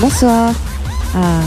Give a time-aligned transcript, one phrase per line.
[0.00, 0.52] Bonsoir.
[1.14, 1.40] Ah.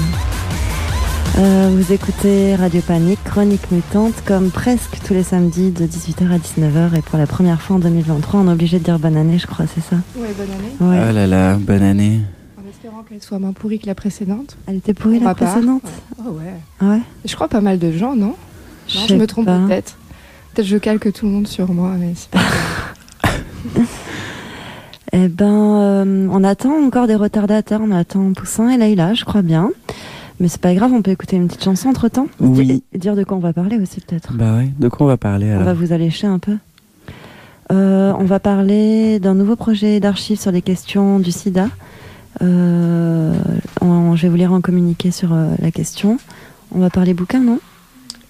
[1.38, 6.38] Euh, vous écoutez Radio Panique, chronique mutante, comme presque tous les samedis de 18h à
[6.38, 6.98] 19h.
[6.98, 9.48] Et pour la première fois en 2023, on est obligé de dire bonne année, je
[9.48, 9.98] crois, c'est ça?
[10.18, 10.48] Ouais, bonne
[10.90, 11.00] année.
[11.00, 11.06] Ouais.
[11.10, 12.20] Oh là là, bonne année.
[12.58, 14.58] En espérant qu'elle soit moins pourrie que la précédente.
[14.68, 15.52] Elle était pourrie Pour la part.
[15.54, 15.84] précédente?
[16.20, 16.54] Oh ouais.
[16.82, 17.00] Ah Ouais.
[17.26, 18.36] Je crois pas mal de gens, non?
[18.96, 19.96] Non, je me trompe peut-être.
[20.54, 22.40] Peut-être je calque tout le monde sur moi, mais c'est pas
[23.24, 23.86] grave.
[25.12, 25.46] Eh ben,
[25.82, 27.82] euh, on attend encore des retardataires.
[27.82, 29.72] On attend Poussin et Laïla, je crois bien.
[30.40, 32.28] Mais c'est pas grave, on peut écouter une petite chanson entre temps.
[32.40, 32.82] Oui.
[32.96, 34.34] dire de quoi on va parler aussi, peut-être.
[34.34, 36.56] Bah ouais, de quoi on va parler On va alors vous allécher un peu.
[37.72, 41.68] Euh, on va parler d'un nouveau projet d'archives sur les questions du sida.
[42.42, 43.34] Euh,
[43.82, 46.18] on- je vais vous lire un communiqué sur euh, la question.
[46.74, 47.60] On va parler bouquin, non?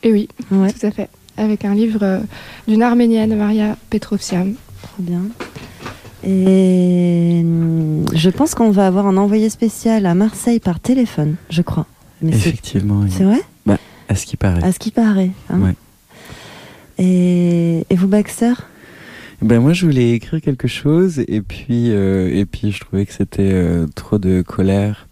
[0.03, 1.09] Et oui, Ouais, tout à fait.
[1.37, 2.19] Avec un livre euh,
[2.67, 4.47] d'une arménienne, Maria Petrovsian.
[4.81, 5.21] trop bien.
[6.23, 7.43] Et
[8.13, 11.85] je pense qu'on va avoir un envoyé spécial à Marseille par téléphone, je crois.
[12.21, 13.09] Mais c'est Effectivement, oui.
[13.11, 13.39] c'est vrai?
[14.09, 14.63] À ce qui paraît.
[14.63, 15.29] À ce qui paraît.
[15.51, 15.59] hein.
[15.59, 15.75] Ouais.
[16.97, 18.53] et, et vous, Baxter?
[19.41, 23.13] Ben moi je voulais écrire quelque chose et puis euh, et puis je trouvais que
[23.13, 25.07] c'était euh, trop de colère.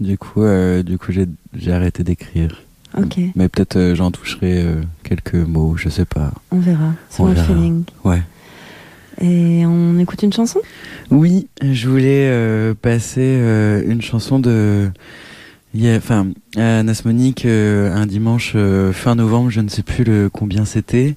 [0.00, 2.62] Du coup euh, du coup j'ai j'ai arrêté d'écrire.
[2.96, 6.32] Ok, Mais peut-être euh, j'en toucherai euh, quelques mots, je sais pas.
[6.52, 6.94] on verra.
[7.10, 7.46] Selon On le verra.
[7.48, 7.82] feeling.
[8.04, 8.22] Ouais.
[9.20, 10.60] Et on écoute une chanson?
[11.10, 14.90] Oui, je voulais euh, passer euh, une chanson de
[15.96, 18.56] enfin à Nasmonique euh, un dimanche
[18.92, 21.16] fin novembre, je ne sais plus le combien c'était.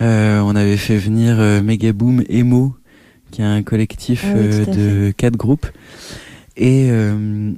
[0.00, 2.74] On avait fait venir Megaboom Emo,
[3.30, 5.66] qui est un collectif Ah oui, de quatre groupes.
[6.56, 6.90] Et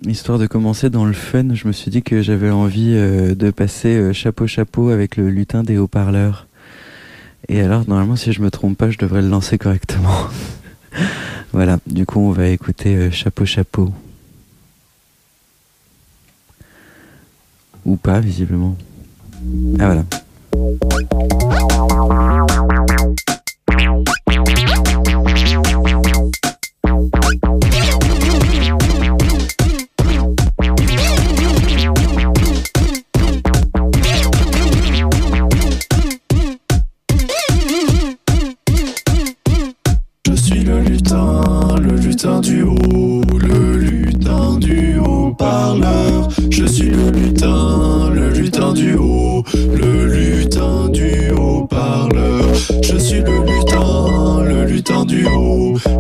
[0.07, 4.13] histoire de commencer dans le fun, je me suis dit que j'avais envie de passer
[4.13, 6.47] chapeau chapeau avec le lutin des haut-parleurs.
[7.49, 10.29] Et alors normalement si je me trompe pas, je devrais le lancer correctement.
[11.53, 13.93] voilà, du coup on va écouter euh, chapeau chapeau.
[17.85, 18.77] Ou pas visiblement.
[19.79, 20.05] Ah voilà.
[55.35, 55.94] Lutin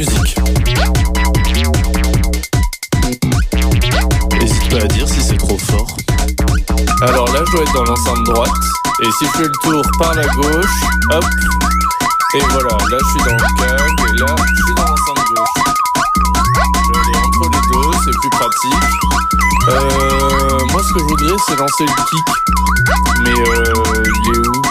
[0.00, 0.34] musique.
[4.40, 5.96] Hésite pas à dire si c'est trop fort.
[7.02, 8.50] Alors là, je dois être dans l'enceinte droite.
[9.02, 10.76] Et si je fais le tour par la gauche,
[11.12, 11.24] hop.
[12.34, 13.80] Et voilà, là je suis dans le gag.
[14.08, 15.54] Et là, je suis dans l'enceinte gauche.
[16.76, 18.88] Je vais aller entre les deux, c'est plus pratique.
[19.68, 22.26] Euh, moi, ce que je voudrais, c'est lancer le kick.
[23.22, 24.62] Mais euh, il est où?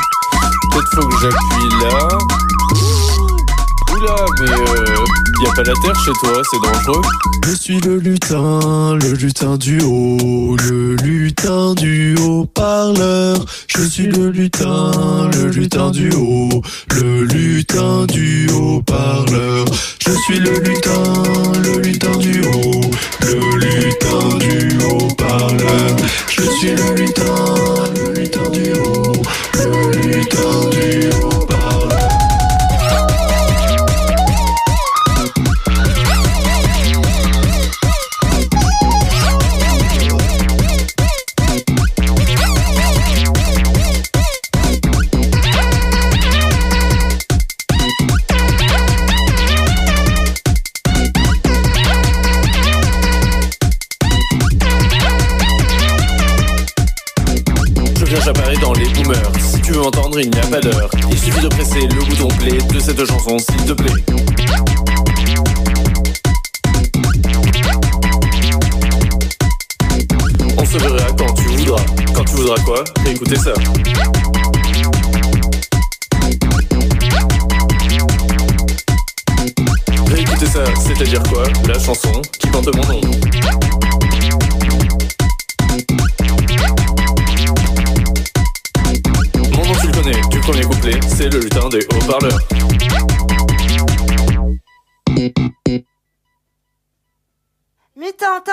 [0.72, 2.18] Peut-être faut que j'appuie là
[4.00, 4.96] mais euh,
[5.42, 7.02] y a pas la terre chez toi, c'est dangereux.
[7.46, 13.38] Je suis le lutin, le lutin du haut, le lutin du haut parleur.
[13.68, 14.92] Je suis le lutin,
[15.34, 16.62] le lutin du haut,
[16.96, 19.66] le lutin du haut parleur.
[20.06, 21.04] Je suis le lutin,
[21.64, 22.82] le lutin du haut,
[23.22, 25.96] le lutin du haut parleur.
[26.30, 27.79] Je suis le lutin.
[63.38, 63.92] S'il te plaît.
[70.58, 71.82] On se verra quand tu voudras.
[72.16, 72.84] Quand tu voudras quoi?
[73.06, 73.54] Écoutez ça.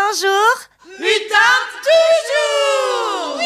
[0.08, 3.40] Un jour, mutante toujours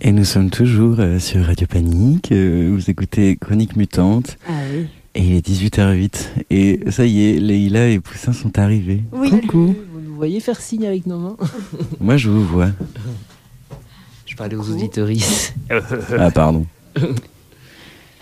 [0.00, 2.30] Et nous sommes toujours euh, sur Radio Panique.
[2.30, 4.36] euh, vous écoutez Chronique Mutante.
[4.48, 4.86] Ah oui.
[5.14, 6.26] Et il est 18h08.
[6.50, 9.02] Et ça y est, Leïla et Poussin sont arrivés.
[9.12, 9.30] Oui.
[9.30, 9.74] Coucou.
[9.92, 11.36] Vous nous voyez faire signe avec nos mains
[12.00, 12.68] Moi, je vous vois.
[14.26, 15.54] Je parlais aux auditoristes.
[16.16, 16.64] Ah, pardon.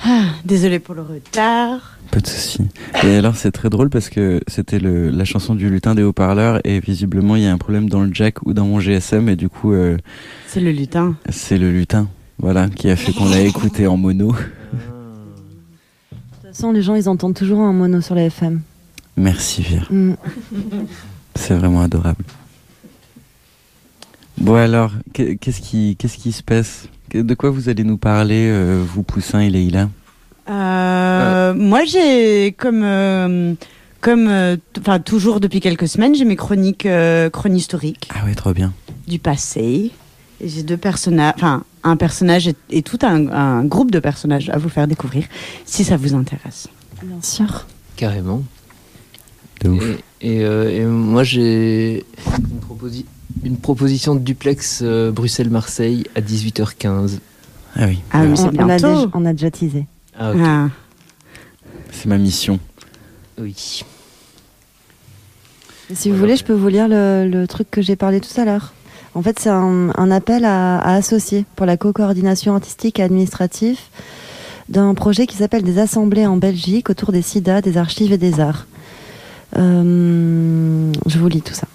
[0.05, 1.99] Ah, désolé pour le retard.
[2.11, 2.61] Pas de souci.
[3.03, 6.61] Et alors, c'est très drôle parce que c'était le- la chanson du lutin des haut-parleurs
[6.65, 9.37] et visiblement, il y a un problème dans le jack ou dans mon GSM et
[9.37, 9.97] du coup, euh,
[10.47, 11.17] C'est le lutin.
[11.31, 12.09] c'est le lutin.
[12.39, 14.33] Voilà, qui a fait qu'on l'a écouté en mono.
[14.33, 14.37] De
[16.43, 18.61] toute façon, les gens, ils entendent toujours un mono sur la FM.
[19.17, 19.89] Merci, Vire.
[19.91, 20.13] Mm.
[21.35, 22.23] C'est vraiment adorable.
[24.39, 26.89] Bon alors, qu'est- qu'est-ce qui, qu'est-ce qui se passe?
[27.23, 29.89] De quoi vous allez nous parler, euh, vous Poussin et Leïla?
[30.49, 33.55] Euh, Moi, j'ai comme, euh,
[34.01, 34.31] comme,
[34.79, 38.73] enfin toujours depuis quelques semaines, j'ai mes chroniques, euh, chronistoriques Ah ouais, trop bien.
[39.09, 39.91] du passé.
[40.45, 44.59] J'ai deux personnages, enfin un personnage et, et tout un, un groupe de personnages à
[44.59, 45.25] vous faire découvrir,
[45.65, 46.69] si ça vous intéresse.
[47.03, 47.67] Bien sûr.
[47.97, 48.43] Carrément.
[49.67, 49.85] De ouf.
[50.21, 52.05] Et, et, euh, et moi, j'ai
[52.39, 53.05] une, proposi-
[53.45, 57.19] une proposition de duplex euh, Bruxelles-Marseille à 18h15.
[57.77, 59.87] Ah oui, Ah oui, Euh, on, on a déjà, on a déjà teasé.
[60.19, 60.39] Ah, ok.
[60.43, 60.69] Ah.
[61.93, 62.59] c'est ma mission.
[63.39, 63.85] Oui.
[65.95, 68.45] Si vous voulez, je peux vous lire le, le truc que j'ai parlé tout à
[68.45, 68.73] l'heure.
[69.15, 73.79] En fait, c'est un, un appel à, à associer pour la co-coordination artistique et administrative
[74.69, 78.41] d'un projet qui s'appelle des assemblées en Belgique autour des SIDA, des archives et des
[78.41, 78.67] arts.
[79.57, 81.67] Euh, je vous lis tout ça.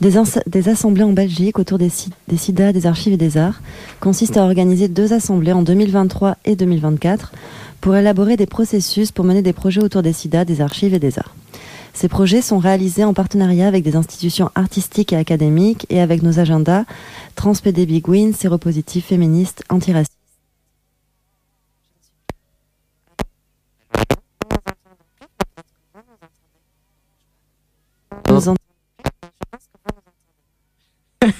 [0.00, 3.60] Des, assemblées en Belgique autour des, si- des SIDA, des archives et des arts
[4.00, 7.32] consistent à organiser deux assemblées en 2023 et 2024
[7.80, 11.18] pour élaborer des processus pour mener des projets autour des SIDA, des archives et des
[11.18, 11.34] arts.
[11.94, 16.38] Ces projets sont réalisés en partenariat avec des institutions artistiques et académiques et avec nos
[16.38, 16.84] agendas
[17.34, 20.17] TransPD Big Win, séropositif, féministe, antiraciste.
[28.28, 28.54] Nous en-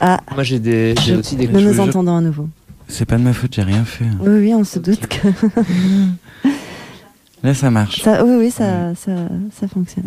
[0.00, 2.48] Ah, Moi, j'ai des, j'ai Je- aussi des nous nous entendons à nouveau.
[2.88, 4.04] C'est pas de ma faute, j'ai rien fait.
[4.20, 5.28] Oui, oui, on se doute que
[7.42, 8.00] Là, ça marche.
[8.02, 9.12] Ça, oui, oui, ça, ça,
[9.60, 10.06] ça fonctionne.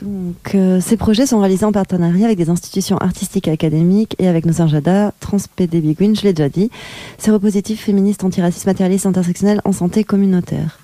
[0.00, 4.28] Donc, euh, ces projets sont réalisés en partenariat avec des institutions artistiques et académiques et
[4.28, 6.70] avec nos Injada, TransPD Big Win, je l'ai déjà dit,
[7.18, 10.78] séropositif, féministe, antiraciste, matérialiste, intersectionnel en santé communautaire.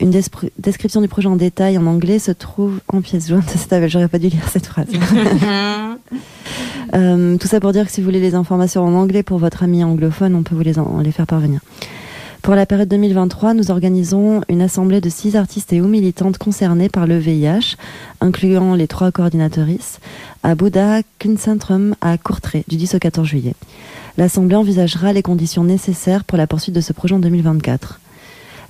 [0.00, 0.10] Une
[0.58, 3.88] description du projet en détail en anglais se trouve en pièce jointe à cette table.
[3.88, 4.86] J'aurais pas dû lire cette phrase.
[6.94, 9.64] Euh, tout ça pour dire que si vous voulez les informations en anglais pour votre
[9.64, 11.60] ami anglophone, on peut vous les, en- les faire parvenir.
[12.42, 16.88] Pour la période 2023, nous organisons une assemblée de six artistes et ou militantes concernés
[16.88, 17.74] par le VIH,
[18.20, 19.98] incluant les trois coordinatrices,
[20.44, 23.54] à Bouddha Kunsentrum à Courtrai, du 10 au 14 juillet.
[24.16, 27.98] L'assemblée envisagera les conditions nécessaires pour la poursuite de ce projet en 2024.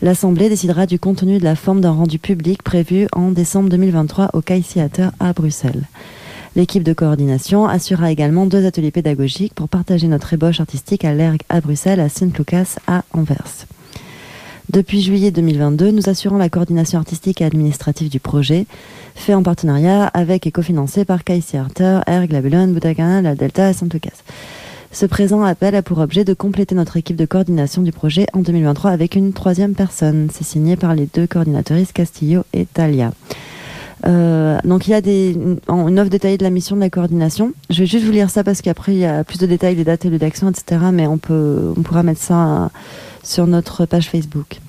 [0.02, 4.42] L'assemblée décidera du contenu de la forme d'un rendu public prévu en décembre 2023 au
[4.42, 5.84] Kai Theater à Bruxelles.
[6.54, 11.40] L'équipe de coordination assurera également deux ateliers pédagogiques pour partager notre ébauche artistique à l'ERG
[11.48, 13.66] à Bruxelles, à Sint-Lucas à Anvers.
[14.68, 18.66] Depuis juillet 2022, nous assurons la coordination artistique et administrative du projet,
[19.14, 23.72] fait en partenariat avec et cofinancé par Kai Theater, ERG, La Boutagana, La Delta et
[23.72, 24.22] Saint-Lucas.
[24.96, 28.38] Ce présent appel a pour objet de compléter notre équipe de coordination du projet en
[28.38, 30.28] 2023 avec une troisième personne.
[30.32, 33.12] C'est signé par les deux coordinatrices Castillo et Talia.
[34.06, 35.36] Euh, donc il y a des,
[35.68, 37.52] une, offre détaillée de la mission de la coordination.
[37.68, 39.84] Je vais juste vous lire ça parce qu'après il y a plus de détails des
[39.84, 40.86] dates et lieux d'action, etc.
[40.94, 42.68] Mais on peut, on pourra mettre ça euh,
[43.22, 44.60] sur notre page Facebook.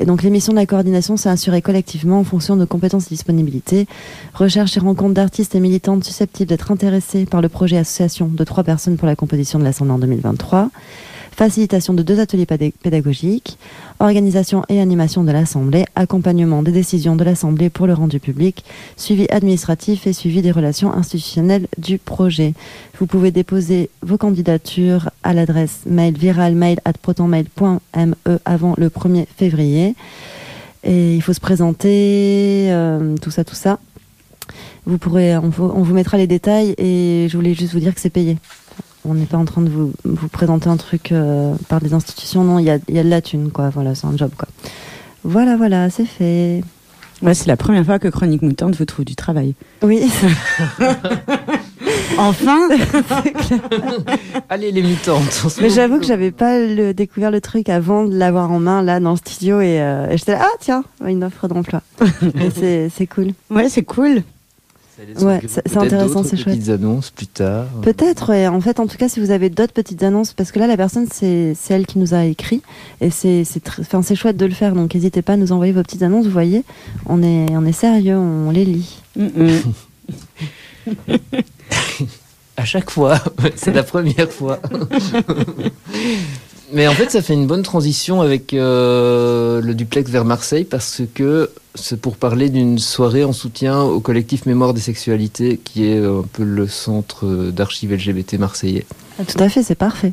[0.00, 3.10] Et donc les missions de la coordination, c'est assurer collectivement en fonction de compétences et
[3.10, 3.86] disponibilités,
[4.34, 8.64] recherche et rencontre d'artistes et militantes susceptibles d'être intéressés par le projet association de trois
[8.64, 10.70] personnes pour la composition de l'Assemblée en 2023,
[11.34, 13.58] facilitation de deux ateliers pédag- pédagogiques,
[14.00, 18.64] organisation et animation de l'Assemblée, accompagnement des décisions de l'Assemblée pour le rendu public,
[18.96, 22.54] suivi administratif et suivi des relations institutionnelles du projet.
[22.98, 28.14] Vous pouvez déposer vos candidatures à l'adresse mail viralmail at protonmail.me
[28.44, 29.94] avant le 1er février.
[30.84, 33.78] Et il faut se présenter, euh, tout ça, tout ça.
[34.86, 38.10] Vous pourrez, on vous mettra les détails et je voulais juste vous dire que c'est
[38.10, 38.36] payé.
[39.04, 42.42] On n'est pas en train de vous, vous présenter un truc euh, par des institutions,
[42.44, 43.68] non, il y a, il y a de la thune, quoi.
[43.70, 44.48] Voilà, c'est un job, quoi.
[45.24, 46.62] Voilà, voilà, c'est fait.
[47.22, 49.54] Ouais, c'est la première fois que Chronique Moutante vous trouve du travail.
[49.82, 50.10] Oui,
[52.18, 52.68] Enfin
[54.48, 55.46] Allez les mutantes.
[55.60, 59.00] mais j'avoue que j'avais pas le, découvert le truc avant de l'avoir en main, là,
[59.00, 61.82] dans le studio, et, euh, et j'étais là, ah tiens, une offre d'emploi.
[62.40, 63.32] Et c'est c'est cool.
[63.50, 64.22] Ouais, c'est cool.
[65.20, 66.56] Ouais, c'est- intéressant, d'autres c'est chouette.
[66.56, 67.66] petites annonces plus tard.
[67.82, 68.46] Peut-être, ouais.
[68.46, 70.76] En fait, en tout cas, si vous avez d'autres petites annonces, parce que là, la
[70.76, 72.62] personne, c'est c'est elle qui nous a écrit,
[73.00, 75.52] et c'est c'est tr- enfin, c'est chouette de le faire, donc n'hésitez pas à nous
[75.52, 76.62] envoyer vos petites annonces, vous voyez,
[77.06, 78.98] on est, on est sérieux, on les lit.
[79.16, 79.58] Mm, mm.
[82.56, 83.18] À chaque fois,
[83.56, 84.60] c'est la première fois.
[86.72, 91.02] Mais en fait, ça fait une bonne transition avec euh, le duplex vers Marseille parce
[91.14, 95.98] que c'est pour parler d'une soirée en soutien au collectif Mémoire des sexualités qui est
[95.98, 98.86] un peu le centre d'archives LGBT marseillais.
[99.18, 100.12] Ah, tout à fait, c'est parfait.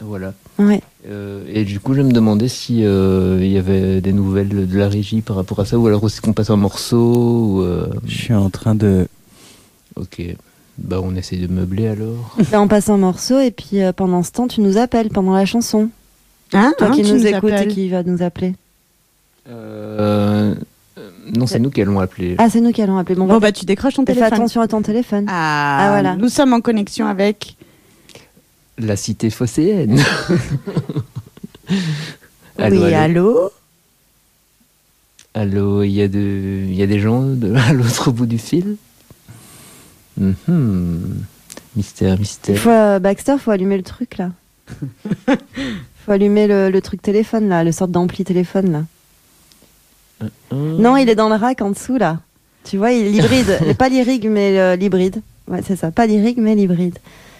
[0.00, 0.32] Voilà.
[0.58, 0.80] Ouais.
[1.08, 4.78] Euh, et du coup, je me demandais si euh, il y avait des nouvelles de
[4.78, 7.88] la régie par rapport à ça ou alors est-ce qu'on passe un morceau ou, euh,
[8.06, 9.08] Je suis en train de.
[9.96, 10.22] Ok.
[10.78, 12.36] Bah, on essaye de meubler alors.
[12.52, 15.32] Là, on passe un morceau, et puis euh, pendant ce temps, tu nous appelles pendant
[15.32, 15.90] la chanson.
[16.52, 18.54] Hein, Toi hein, qui tu nous, écoutes et qui va nous appeler.
[19.50, 20.54] Euh,
[20.96, 22.36] euh, non, c'est nous qui allons appeler.
[22.38, 23.16] Ah, c'est nous qui allons appeler.
[23.16, 24.32] Bon, Bon, bah, bah, tu décroches ton fais téléphone.
[24.34, 25.26] attention à ton téléphone.
[25.28, 26.16] Ah, Ah, voilà.
[26.16, 27.56] Nous sommes en connexion avec.
[28.78, 30.00] La cité phocéenne.
[32.58, 33.50] oui, allô
[35.34, 36.64] Allô, il y, a de...
[36.66, 37.54] il y a des gens de...
[37.68, 38.76] à l'autre bout du fil?
[40.18, 41.24] Mhm.
[41.76, 42.58] Mystère, Il mystère.
[42.58, 44.30] faut, euh, Baxter, faut allumer le truc là.
[46.04, 48.82] faut allumer le, le truc téléphone là, le sorte d'ampli téléphone là.
[50.50, 50.78] Hum.
[50.80, 52.20] Non, il est dans le rack en dessous là.
[52.64, 53.76] Tu vois, il est l'hybride.
[53.78, 55.22] Pas l'hybride, mais euh, l'hybride.
[55.46, 55.90] Ouais, c'est ça.
[55.92, 56.98] Pas l'hybride, mais l'hybride.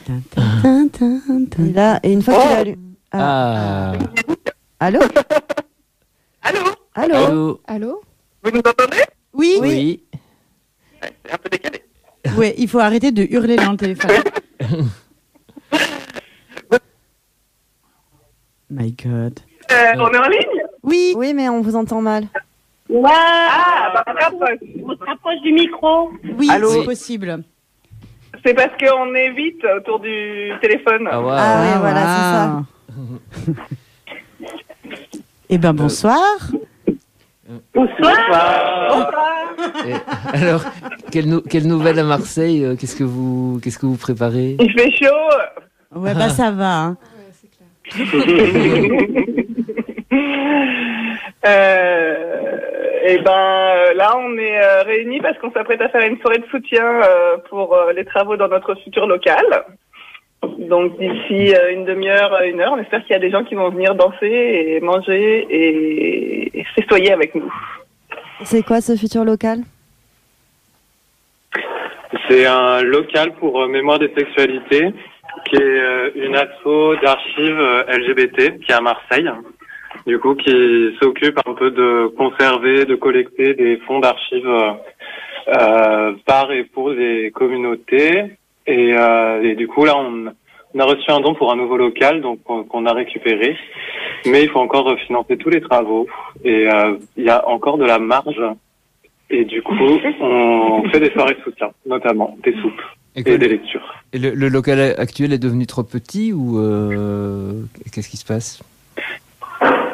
[0.09, 2.77] Et là, et une fois qu'il allume.
[3.13, 3.93] Ah,
[4.81, 5.01] Allô
[6.43, 6.61] Allô
[6.95, 8.01] Allô allô Allô
[8.43, 9.03] Vous nous entendez?
[9.35, 10.03] Oui, Oui.
[11.03, 11.83] C'est un peu décalé.
[12.37, 14.11] Ouais, il faut arrêter de hurler dans le téléphone.
[18.71, 19.41] My God.
[19.71, 20.63] Euh, on est en ligne?
[20.83, 22.25] Oui, Oui, mais on vous entend mal.
[22.89, 26.11] Ouais, Ah, bah, on se rapproche du micro.
[26.37, 26.71] oui, Allô?
[26.71, 27.43] c'est possible.
[28.45, 31.09] C'est parce qu'on est vite autour du téléphone.
[31.11, 31.35] Ah, waouh.
[31.37, 32.65] Ah ouais, voilà,
[33.45, 33.55] c'est ça.
[35.51, 36.21] Eh ben bonsoir.
[37.75, 39.13] Bonsoir.
[39.87, 39.95] Et
[40.37, 40.63] alors,
[41.11, 44.57] quelle, nou- quelle nouvelle à Marseille euh, Qu'est-ce que vous, qu'est-ce que vous préparez?
[44.61, 45.15] Il fait chaud.
[45.95, 46.81] Ouais, bah ça va.
[46.83, 46.97] hein.
[51.47, 52.59] Euh,
[53.05, 56.47] et ben là, on est euh, réunis parce qu'on s'apprête à faire une soirée de
[56.47, 59.45] soutien euh, pour euh, les travaux dans notre futur local.
[60.43, 63.45] Donc d'ici euh, une demi-heure, euh, une heure, on espère qu'il y a des gens
[63.45, 67.53] qui vont venir danser et manger et, et festoyer avec nous.
[68.45, 69.61] C'est quoi ce futur local?
[72.29, 74.93] C'est un local pour euh, mémoire des sexualités,
[75.47, 79.31] qui est euh, une asso d'archives LGBT qui est à Marseille.
[80.07, 84.49] Du coup, qui s'occupe un peu de conserver, de collecter des fonds d'archives
[85.49, 88.38] euh, par et pour les communautés.
[88.69, 90.27] Et, euh, et du coup, là, on,
[90.75, 93.57] on a reçu un don pour un nouveau local, donc qu'on a récupéré.
[94.27, 96.07] Mais il faut encore financer tous les travaux.
[96.45, 98.41] Et euh, il y a encore de la marge.
[99.31, 99.75] Et du coup,
[100.21, 102.81] on fait des soirées de soutien, notamment des soupes
[103.17, 103.95] Et des lectures.
[104.13, 108.63] et le, le local actuel est devenu trop petit ou euh, qu'est-ce qui se passe?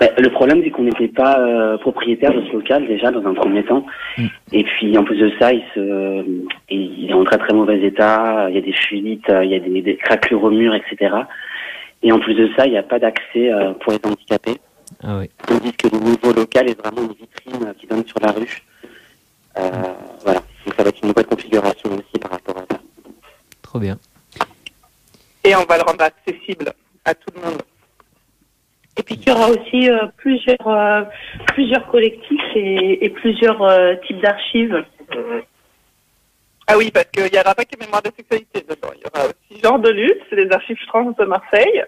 [0.04, 3.34] Bah, Le problème, c'est qu'on n'était pas euh, propriétaire de ce local déjà dans un
[3.34, 3.86] premier temps.
[4.18, 4.26] Mm.
[4.52, 6.24] Et puis en plus de ça, il, se,
[6.70, 8.46] il est en très très mauvais état.
[8.48, 11.14] Il y a des fuites, il y a des, des craquelures au mur, etc.
[12.02, 14.58] Et en plus de ça, il n'y a pas d'accès euh, pour les handicapés.
[15.02, 15.30] Ah oui.
[15.46, 18.62] Tandis que le nouveau local est vraiment une vitrine euh, qui donne sur la rue.
[19.56, 19.70] Euh,
[20.22, 20.40] voilà.
[20.66, 22.80] Donc ça va être une nouvelle configuration aussi par rapport à ça.
[23.62, 23.98] Trop bien.
[25.42, 26.72] Et on va le rendre accessible
[27.06, 27.62] à tout le monde.
[28.96, 31.02] Et puis il y aura aussi euh, plusieurs, euh,
[31.48, 34.84] plusieurs collectifs et, et plusieurs euh, types d'archives.
[36.66, 38.92] Ah oui, parce qu'il n'y aura pas que mémoire de sexualité dedans.
[38.94, 41.84] Il y aura aussi genre de lutte, c'est les archives trans de Marseille.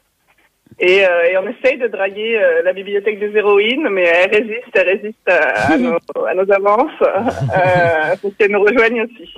[0.79, 4.71] Et, euh, et on essaye de draguer euh, la bibliothèque des héroïnes, mais elle résiste,
[4.75, 5.97] elle résiste à, à nos,
[6.27, 7.03] à nos avances.
[7.03, 9.33] Euh, faut qu'elle nous rejoigne aussi.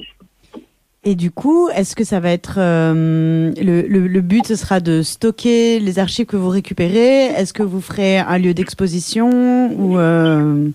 [1.05, 5.79] Et du coup, est-ce que ça va être euh, le, but, ce sera de stocker
[5.79, 7.27] les archives que vous récupérez?
[7.27, 10.67] Est-ce que vous ferez un lieu d'exposition ou euh,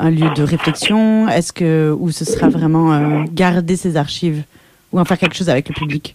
[0.00, 1.28] un lieu de réflexion?
[1.28, 4.42] Est-ce que ou ce sera vraiment euh, garder ces archives
[4.90, 6.14] ou en faire quelque chose avec le public?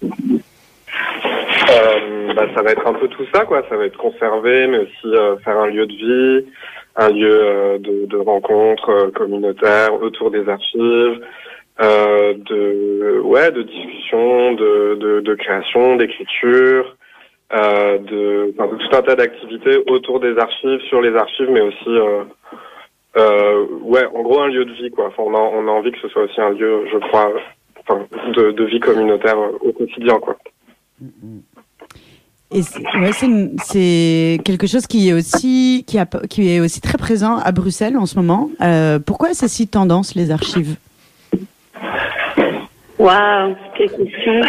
[2.36, 3.63] Bah, ça va être un peu tout ça, quoi.
[3.70, 6.46] Ça va être conservé, mais aussi faire un lieu de vie,
[6.96, 11.20] un lieu de, de rencontre communautaire autour des archives,
[11.82, 16.96] euh, de ouais, de discussion, de, de, création, d'écriture,
[17.54, 21.98] euh, de, tout un tas d'activités autour des archives, sur les archives, mais aussi
[23.18, 25.08] euh, ouais, en gros un lieu de vie, quoi.
[25.08, 27.32] Enfin, on a, on a envie que ce soit aussi un lieu, je crois,
[27.82, 28.06] enfin,
[28.36, 30.38] de, vie communautaire au quotidien, quoi.
[32.50, 37.38] Et c'est ouais, quelque chose qui est aussi qui, a, qui est aussi très présent
[37.38, 38.50] à Bruxelles en ce moment.
[38.62, 40.78] Euh, pourquoi c'est si tendance les archives?
[43.78, 44.42] Question.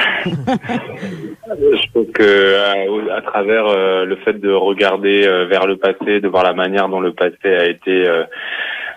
[1.46, 6.20] Je pense que euh, à travers euh, le fait de regarder euh, vers le passé,
[6.20, 8.04] de voir la manière dont le passé a été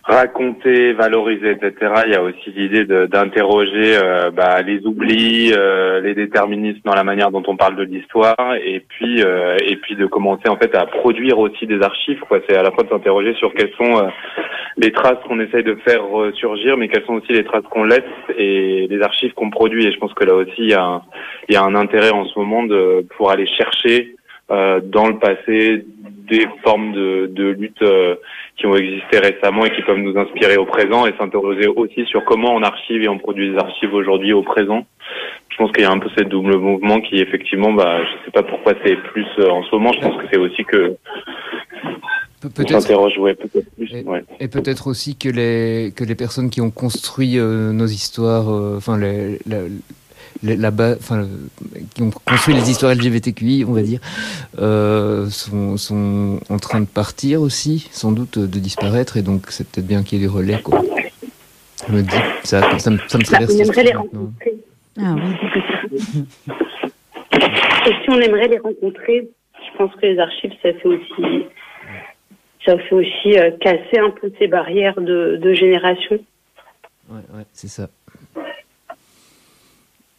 [0.03, 1.93] raconté, valorisé, etc.
[2.08, 7.03] Il y a aussi l'idée d'interroger euh, bah, les oublis, euh, les déterminismes dans la
[7.03, 10.74] manière dont on parle de l'histoire, et puis euh, et puis de commencer en fait
[10.75, 12.22] à produire aussi des archives.
[12.50, 14.10] C'est à la fois de s'interroger sur quelles sont euh,
[14.77, 16.03] les traces qu'on essaye de faire
[16.36, 18.01] surgir, mais quelles sont aussi les traces qu'on laisse
[18.38, 19.86] et les archives qu'on produit.
[19.86, 21.02] Et je pense que là aussi il y a un,
[21.47, 24.15] il y a un intérêt en ce moment de pour aller chercher
[24.52, 25.86] euh, dans le passé
[26.30, 27.84] des formes de, de lutte
[28.62, 32.24] qui ont existé récemment et qui peuvent nous inspirer au présent et s'interroger aussi sur
[32.24, 34.86] comment on archive et on produit des archives aujourd'hui au présent.
[35.50, 38.32] Je pense qu'il y a un peu ce double mouvement qui effectivement, bah, je sais
[38.32, 39.91] pas pourquoi c'est plus euh, en ce moment.
[39.93, 40.95] Je pense que c'est aussi que
[42.41, 43.93] peut-être- ouais, peut-être plus.
[43.93, 44.24] Et, ouais.
[44.39, 48.78] et peut-être aussi que les, que les personnes qui ont construit euh, nos histoires, euh,
[48.78, 49.39] enfin, les,
[50.43, 51.27] la, les- la ba- enfin, le-
[51.93, 53.99] qui ont construit les histoires LGBTQI, on va dire,
[54.60, 59.67] euh, sont, sont en train de partir aussi, sans doute de disparaître, et donc c'est
[59.67, 60.82] peut-être bien qu'il y ait des relais, quoi.
[61.88, 64.54] Je me dis, ça, ça, me, ça me Bah, traverse on aimerait les rencontrer.
[64.99, 66.23] Ah oui.
[67.88, 71.45] Et si on aimerait les rencontrer, je pense que les archives, ça fait aussi,
[72.65, 76.19] ça fait aussi euh, casser un peu ces barrières de, de génération.
[77.10, 77.89] Ouais, ouais, c'est ça.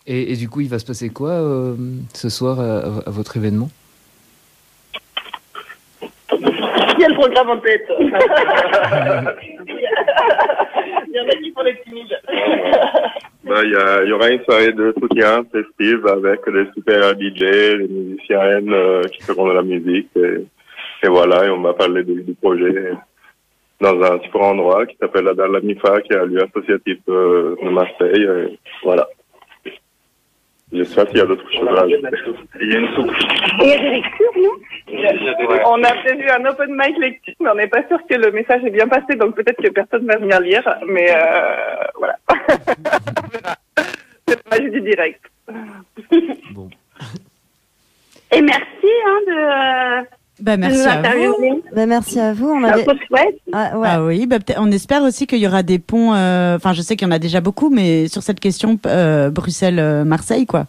[0.06, 1.74] Et, et du coup, il va se passer quoi euh,
[2.12, 3.68] ce soir à, à votre événement?
[6.32, 7.86] Il y a le programme en tête?
[7.98, 8.08] Il
[11.14, 12.18] y en a qui font les timides.
[13.44, 17.10] Bah, il y, a- il y aura une soirée de soutien festive avec des super
[17.12, 17.38] DJ,
[17.78, 20.08] des musiciennes euh, qui feront de la musique.
[20.16, 20.46] Et,
[21.04, 22.92] et voilà, et on va parler du, du projet
[23.80, 27.56] dans un super endroit qui s'appelle la Dalle Mifa, qui est un lieu associatif de,
[27.62, 28.22] de Marseille.
[28.22, 29.06] Et voilà.
[30.72, 32.08] J'espère qu'il y a d'autres choses à ajouter.
[32.60, 33.12] Il y a une soupe.
[33.60, 34.52] Il y a des lectures, non?
[35.66, 38.64] On a prévu un open mic lecture, mais on n'est pas sûr que le message
[38.64, 40.66] est bien passé, donc peut-être que personne va venir lire.
[40.86, 42.16] Mais euh, voilà.
[44.26, 45.20] C'est la magie du direct.
[48.34, 50.02] Et merci hein, de, euh,
[50.42, 51.62] Bah, merci à vous.
[51.74, 52.48] Bah, merci à vous.
[52.48, 52.84] On un avait...
[53.52, 53.88] Ah, ouais.
[53.90, 56.12] Ah oui, bah, peut-être- on espère aussi qu'il y aura des ponts.
[56.14, 59.30] euh, Enfin, je sais qu'il y en a déjà beaucoup, mais sur cette question euh,
[59.30, 60.66] Bruxelles-Marseille, quoi.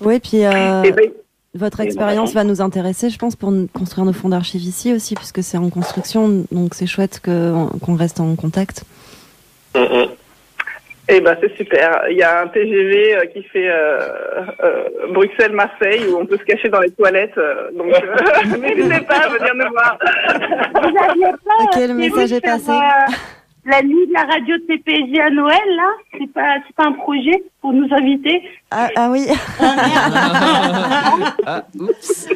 [0.00, 1.10] Oui, puis euh, Eh ben,
[1.54, 5.42] votre expérience va nous intéresser, je pense, pour construire nos fonds d'archives ici aussi, puisque
[5.42, 8.84] c'est en construction, donc c'est chouette que- qu'on reste en contact.
[11.08, 12.04] Eh ben c'est super.
[12.10, 13.98] Il y a un TGV euh, qui fait euh,
[14.62, 17.36] euh, Bruxelles-Marseille où on peut se cacher dans les toilettes.
[17.38, 19.98] euh, donc euh, n'hésitez pas à venir nous voir.
[20.74, 22.70] Vous aviez pas prévu message est passé.
[22.70, 23.12] euh,
[23.64, 25.90] la nuit de la radio de CPJ à Noël, là?
[26.18, 28.42] C'est pas, c'est pas un projet pour nous inviter?
[28.70, 29.26] Ah, ah oui.
[31.46, 32.28] Ah, oups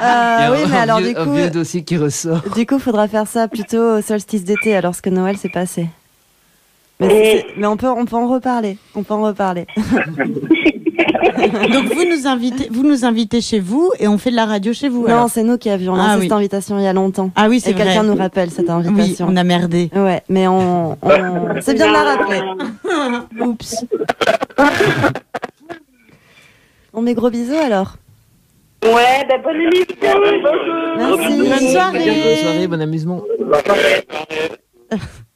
[0.00, 2.42] Ah a oui, mais alors vieux- du coup, Un vieux dossier qui ressort.
[2.54, 5.86] du coup, faudra faire ça plutôt au solstice d'été, alors que Noël s'est passé.
[7.00, 8.76] Mais, Et- c'est- mais on peut, on peut en reparler.
[8.94, 9.66] On peut en reparler.
[11.72, 14.72] Donc vous nous invitez, vous nous invitez chez vous et on fait de la radio
[14.72, 15.08] chez vous.
[15.08, 16.22] non, c'est nous qui avions Ah lancé oui.
[16.24, 17.30] cette invitation il y a longtemps.
[17.36, 17.84] Ah oui, c'est Et vrai.
[17.84, 19.26] quelqu'un nous rappelle cette Oui, invitation.
[19.30, 19.90] on a merdé.
[19.94, 22.40] Ouais, mais on, on- c'est bien de la rappeler.
[23.40, 23.84] Oups.
[26.92, 27.96] On met gros bisous alors.
[28.84, 29.84] Ouais, bah, bonne émission
[30.98, 31.38] Merci.
[31.38, 31.98] Bonne soirée.
[32.06, 33.22] Bonne soirée, bon amusement.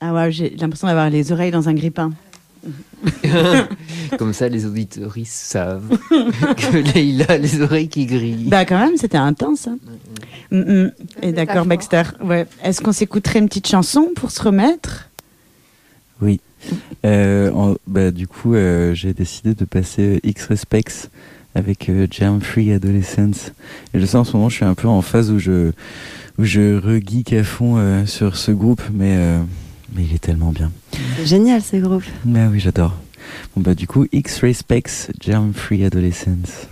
[0.00, 2.12] Ah ouais, j'ai l'impression d'avoir les oreilles dans un grippin.
[4.18, 8.48] Comme ça, les auditoristes savent que Leïla a les oreilles qui grillent.
[8.48, 9.68] Bah quand même, c'était intense.
[9.68, 9.78] hein.
[10.50, 10.90] Mm, mm.
[11.22, 11.64] Et d'accord.
[11.64, 12.02] Baxter.
[12.22, 12.46] Ouais.
[12.62, 15.08] Est-ce qu'on s'écouterait une petite chanson pour se remettre?
[16.20, 16.40] Oui.
[17.06, 21.08] Euh, en- bah, du coup, euh, j'ai décidé de passer X Respects
[21.54, 23.52] avec euh, Germ Free Adolescence.
[23.94, 25.70] Et je sais en ce moment, je suis un peu en phase où je,
[26.38, 29.38] où je re-geek à fond euh, sur ce groupe, mais, euh,
[29.94, 30.70] mais il est tellement bien.
[31.16, 32.04] C'est génial ces groupes.
[32.34, 32.94] Ah oui, j'adore.
[33.54, 36.68] Bon, bah, du coup, X Respects Germ Free Adolescence.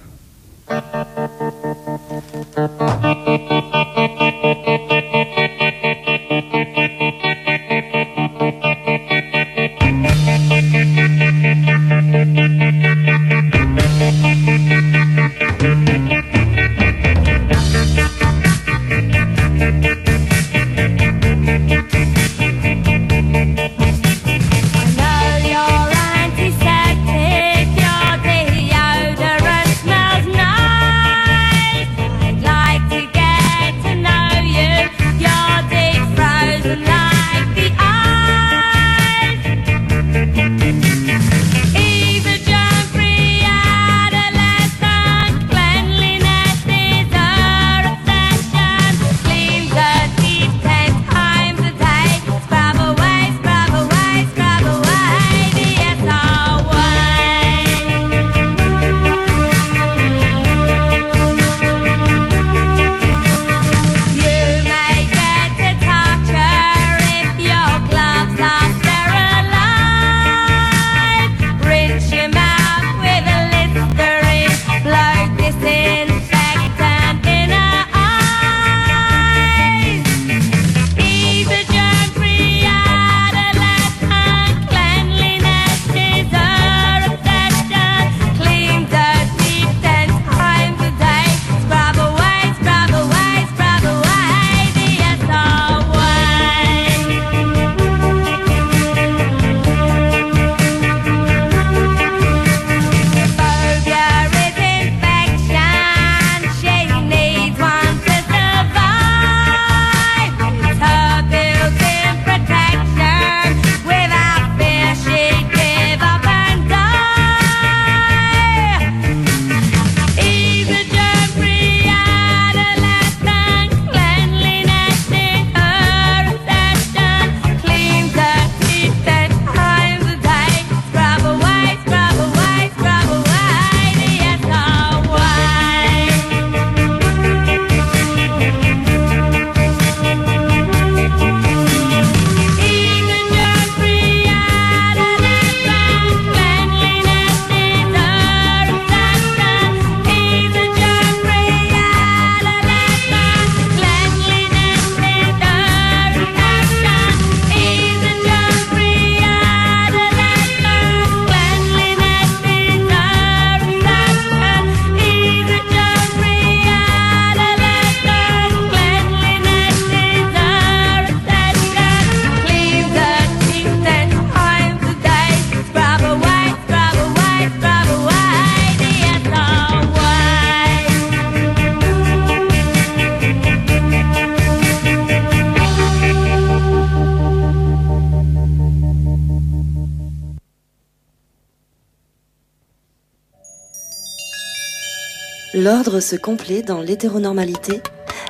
[195.70, 197.82] L'ordre se complaît dans l'hétéronormalité.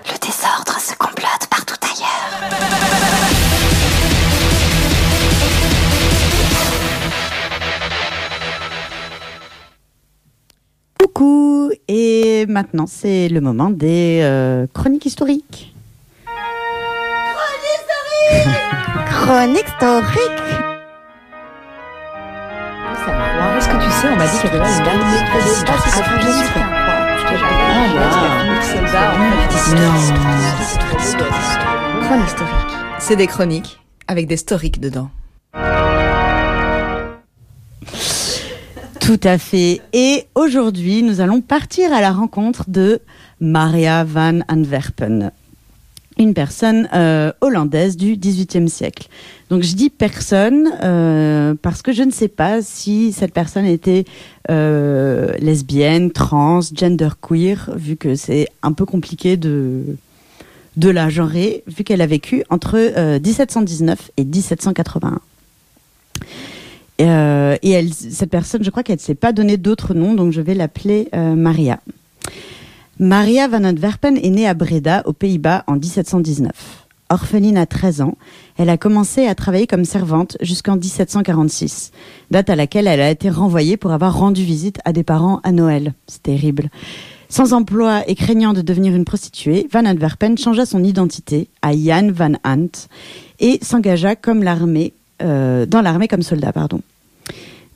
[0.06, 2.50] Le désordre se complote partout ailleurs.
[10.98, 15.72] Coucou Et maintenant, c'est le moment des euh, chroniques historiques.
[19.06, 20.12] Chronique historique.
[23.58, 24.98] Est-ce que tu sais, on m'a dit qu'il y avait une date
[32.24, 32.48] Historique.
[32.98, 35.10] C'est des chroniques avec des historiques dedans.
[39.00, 39.80] Tout à fait.
[39.92, 43.00] Et aujourd'hui, nous allons partir à la rencontre de
[43.40, 45.32] Maria van Antwerpen,
[46.18, 49.08] une personne euh, hollandaise du XVIIIe siècle.
[49.50, 54.04] Donc je dis personne euh, parce que je ne sais pas si cette personne était
[54.50, 59.96] euh, lesbienne, trans, genderqueer, vu que c'est un peu compliqué de
[60.76, 65.20] de la genrer, vu qu'elle a vécu entre euh, 1719 et 1781.
[67.00, 70.40] Euh, et cette personne, je crois qu'elle ne s'est pas donné d'autre nom, donc je
[70.40, 71.80] vais l'appeler Maria.
[73.00, 76.86] Maria van Antwerpen est née à Breda, aux Pays-Bas, en 1719.
[77.10, 78.18] Orpheline à 13 ans,
[78.56, 81.92] elle a commencé à travailler comme servante jusqu'en 1746,
[82.32, 85.52] date à laquelle elle a été renvoyée pour avoir rendu visite à des parents à
[85.52, 85.94] Noël.
[86.08, 86.70] C'est terrible.
[87.28, 92.10] Sans emploi et craignant de devenir une prostituée, Van Antwerpen changea son identité à Jan
[92.10, 92.88] van Ant
[93.38, 94.16] et s'engagea
[95.22, 96.52] euh, dans l'armée comme soldat.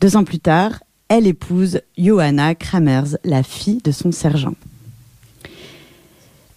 [0.00, 4.54] Deux ans plus tard, elle épouse Johanna Kramers, la fille de son sergent.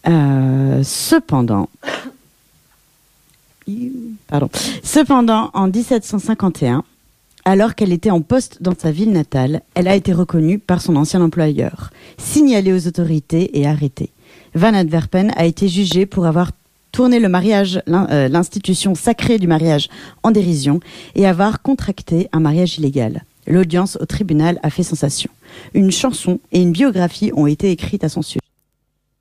[0.08, 1.70] Euh, cependant,
[5.54, 6.84] en 1751,
[7.46, 10.96] alors qu'elle était en poste dans sa ville natale, elle a été reconnue par son
[10.96, 14.10] ancien employeur, signalée aux autorités et arrêtée.
[14.56, 16.52] Van Antwerpen a été jugée pour avoir
[16.92, 19.90] tourné le mariage, euh, l'institution sacrée du mariage,
[20.24, 20.80] en dérision
[21.14, 23.24] et avoir contracté un mariage illégal.
[23.48, 25.30] L'audience au tribunal a fait sensation.
[25.74, 28.40] Une chanson et une biographie ont été écrites à son sujet.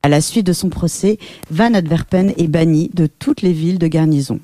[0.04, 1.18] À la suite de son procès,
[1.50, 4.38] Van Antwerpen est bannie de toutes les villes de garnison.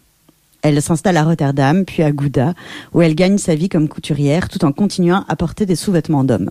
[0.62, 2.55] Elle s'installe à Rotterdam, puis à Gouda,
[2.94, 6.51] où elle gagne sa vie comme couturière tout en continuant à porter des sous-vêtements d'hommes.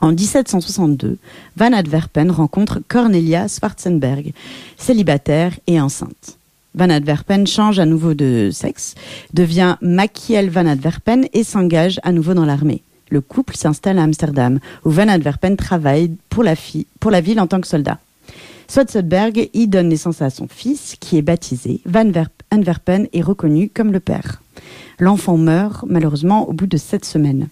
[0.00, 1.18] En 1762,
[1.56, 4.32] Van Antwerpen rencontre Cornelia Schwarzenberg,
[4.76, 6.38] célibataire et enceinte.
[6.74, 8.96] Van Antwerpen change à nouveau de sexe,
[9.32, 12.82] devient Machiel Van Antwerpen et s'engage à nouveau dans l'armée.
[13.10, 17.68] Le couple s'installe à Amsterdam, où Van Antwerpen travaille pour la ville en tant que
[17.68, 18.00] soldat.
[18.70, 21.80] Schwarzenberg y donne naissance à son fils, qui est baptisé.
[21.86, 24.42] Van Ver- Antwerpen est reconnu comme le père.
[24.98, 27.48] L'enfant meurt, malheureusement, au bout de sept semaines.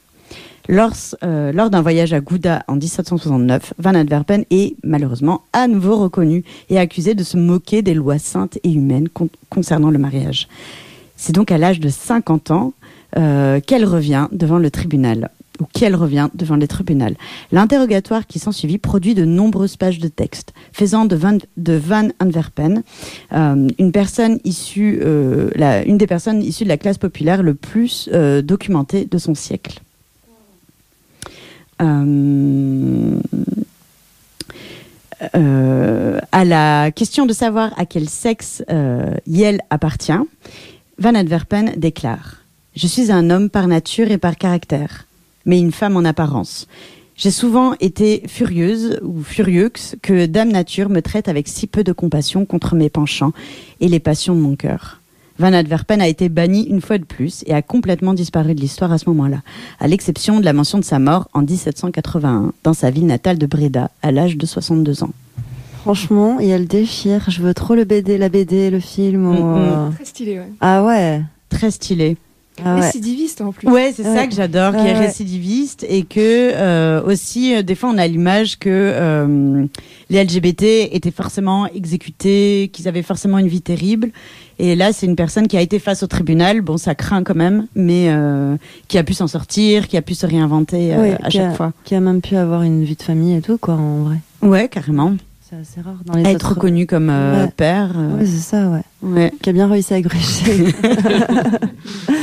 [0.69, 6.45] Lors, euh, d'un voyage à Gouda en 1769, Van Antwerpen est malheureusement à nouveau reconnu
[6.71, 10.49] et accusé de se moquer des lois saintes et humaines con- concernant le mariage.
[11.17, 12.73] C'est donc à l'âge de 50 ans
[13.17, 16.87] euh, qu'elle revient devant le tribunal ou qu'elle revient devant les tribunaux.
[17.53, 22.83] L'interrogatoire qui s'ensuivit produit de nombreuses pages de texte, faisant de Van, Van Antwerpen
[23.33, 23.91] euh, euh, une
[25.99, 29.81] des personnes issues de la classe populaire le plus euh, documentée de son siècle.
[36.33, 38.65] À la question de savoir à quel sexe
[39.27, 40.13] Yel appartient,
[40.99, 42.37] Van Antwerpen déclare
[42.75, 45.06] Je suis un homme par nature et par caractère,
[45.47, 46.67] mais une femme en apparence.
[47.17, 49.71] J'ai souvent été furieuse ou furieux
[50.03, 53.33] que Dame Nature me traite avec si peu de compassion contre mes penchants
[53.81, 55.01] et les passions de mon cœur.
[55.39, 58.93] Van Antwerpen a été banni une fois de plus et a complètement disparu de l'histoire
[58.93, 59.43] à ce moment-là,
[59.81, 63.47] à l'exception de la mention de sa mort en 1781 dans sa ville natale de
[63.47, 65.11] Breda à l'âge de 62 ans.
[65.83, 67.27] Franchement, il y a le déchire.
[67.31, 69.27] Je veux trop le BD, la BD, le film.
[69.27, 70.49] ou, Mm, euh, Très stylé, ouais.
[70.61, 71.23] Ah ouais.
[71.49, 72.17] Très stylé.
[72.65, 72.81] Ah ouais.
[72.81, 73.69] Récidiviste en plus.
[73.69, 74.29] Ouais, c'est ça Ouais.
[74.29, 76.19] que j'adore, qui Ouais, est récidiviste et que
[76.55, 79.67] euh, aussi euh, des fois on a l'image que euh,
[80.11, 84.11] les LGBT étaient forcément exécutés, qu'ils avaient forcément une vie terrible.
[84.59, 86.63] Et là, c'est une personne qui a été face au tribunal.
[86.63, 88.57] Bon, ça craint quand même, mais euh,
[88.89, 91.53] qui a pu s'en sortir, qui a pu se réinventer euh, Ouais, à qui chaque
[91.53, 91.73] a- fois.
[91.85, 94.17] Qui a même pu avoir une vie de famille et tout, quoi, en vrai.
[94.41, 95.15] Ouais, carrément.
[95.49, 97.51] C'est assez rare dans les Être autres- reconnu comme euh, Ouais.
[97.55, 97.93] père.
[97.97, 98.81] euh, Ouais, c'est ça, ouais.
[99.03, 99.33] Ouais.
[99.43, 100.75] Qui a bien réussi à gruger.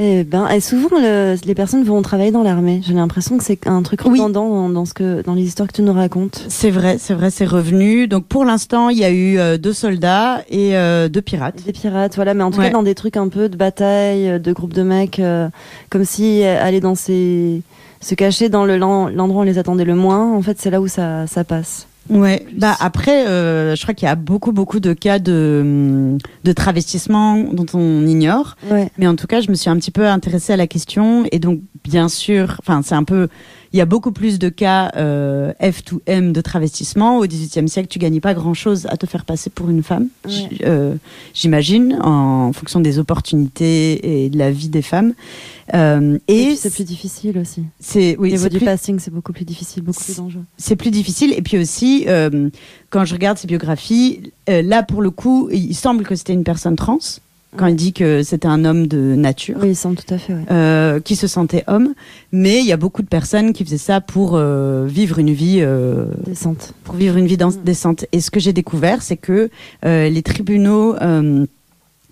[0.00, 2.80] Et ben, et souvent le- les personnes vont travailler dans l'armée.
[2.86, 5.72] J'ai l'impression que c'est un truc redondant dans, dans ce que, dans les histoires que
[5.72, 6.44] tu nous racontes.
[6.48, 8.06] C'est vrai, c'est vrai, c'est revenu.
[8.06, 11.64] Donc pour l'instant, il y a eu euh, deux soldats et euh, deux pirates.
[11.66, 12.66] Des pirates, voilà, mais en tout Ouais.
[12.66, 15.48] cas dans des trucs un peu de bataille, de groupes de mecs, euh,
[15.90, 17.62] comme si euh, aller dans ces,
[18.00, 20.70] se cacher dans le l'en- l'endroit où on les attendait le moins, en fait, c'est
[20.70, 21.87] là où ça, ça passe.
[22.10, 22.46] Ouais.
[22.56, 26.52] Bah après, euh, je crois qu'il y a beaucoup beaucoup de cas de hum, de
[26.52, 28.56] travestissement dont on ignore.
[28.70, 28.90] Ouais.
[28.98, 31.38] Mais en tout cas, je me suis un petit peu intéressée à la question et
[31.38, 33.28] donc bien sûr, enfin c'est un peu,
[33.72, 37.18] il y a beaucoup plus de cas euh, F2M de travestissement.
[37.18, 40.08] Au XVIIIe siècle, tu gagnais pas grand chose à te faire passer pour une femme,
[40.26, 40.48] Ouais.
[40.64, 40.94] euh,
[41.34, 45.12] j'imagine, en fonction des opportunités et de la vie des femmes.
[45.74, 47.62] Euh, Et, c'est plus difficile aussi.
[47.78, 50.44] c'est oui, Au niveau du plus- passing, c'est beaucoup plus difficile, beaucoup plus dangereux.
[50.56, 51.34] c'est plus difficile.
[51.36, 52.06] Et puis aussi,
[52.90, 56.76] quand je regarde ses biographies, là pour le coup, il semble que c'était une personne
[56.76, 56.98] trans.
[57.56, 59.56] Quand il dit que c'était un homme de nature.
[59.62, 60.44] Oui, il semble tout à fait, ouais.
[60.50, 61.94] euh, qui se sentait homme,
[62.30, 65.60] mais il y a beaucoup de personnes qui faisaient ça pour euh, vivre une vie
[65.60, 66.74] euh, Décente.
[66.84, 68.04] pour vivre une vie dans- décente.
[68.12, 69.48] Et ce que j'ai découvert, c'est que
[69.86, 71.46] euh, les tribunaux, euh,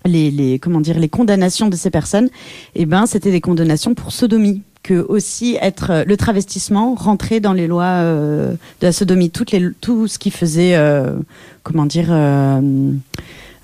[0.05, 2.29] les, les comment dire, les condamnations de ces personnes,
[2.73, 4.63] eh ben, c'était des condamnations pour sodomie.
[4.83, 9.51] Que aussi être euh, le travestissement rentrait dans les lois euh, de la sodomie, toutes
[9.51, 11.11] les, tout ce qui faisait, euh,
[11.63, 12.61] comment dire, euh,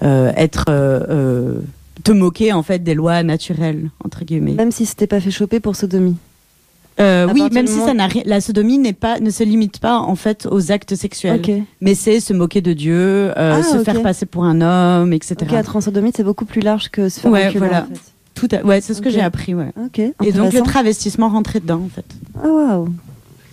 [0.01, 1.59] être euh, euh,
[2.03, 4.53] te moquer en fait des lois naturelles entre guillemets.
[4.53, 6.17] Même si c'était pas fait choper pour sodomie.
[6.99, 9.97] Euh, oui, même si ça n'a rien, la sodomie n'est pas, ne se limite pas
[9.97, 11.41] en fait aux actes sexuels,
[11.81, 15.37] mais c'est se moquer de Dieu, euh, Ah, se faire passer pour un homme, etc.
[15.41, 17.83] Ok, la transsodomie, c'est beaucoup plus large que se faire Ouais, enculer, voilà.
[17.89, 18.01] en fait.
[18.35, 19.71] Tout à- ouais, c'est ce que j'ai appris, ouais.
[20.23, 22.05] Et donc le travestissement rentrait dedans en fait.
[22.43, 22.89] Ah waouh.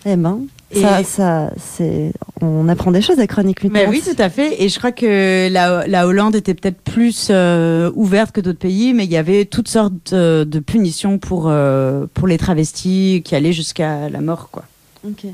[0.04, 3.82] Eh ben, Et- ça, ça, c'est, on apprend des choses à Chronique Mutante.
[3.82, 4.62] Mais oui, tout à fait.
[4.62, 8.94] Et je crois que la, la Hollande était peut-être plus euh, ouverte que d'autres pays,
[8.94, 13.34] mais il y avait toutes sortes euh, de punitions pour, euh, pour les travestis qui
[13.34, 14.64] allaient jusqu'à la mort, quoi.
[15.06, 15.26] Ok.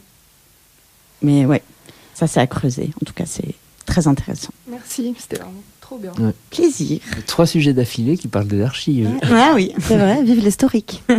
[1.22, 1.62] Mais ouais,
[2.14, 2.90] ça c'est à creuser.
[3.00, 3.54] En tout cas, c'est
[3.86, 4.50] très intéressant.
[4.70, 6.12] Merci, c'était vraiment trop bien.
[6.18, 6.32] Ouais.
[6.50, 7.00] Plaisir.
[7.26, 9.08] Trois sujets d'affilée qui parlent des archives.
[9.22, 9.72] Ah oui.
[9.78, 11.02] C'est vrai, vive l'historique.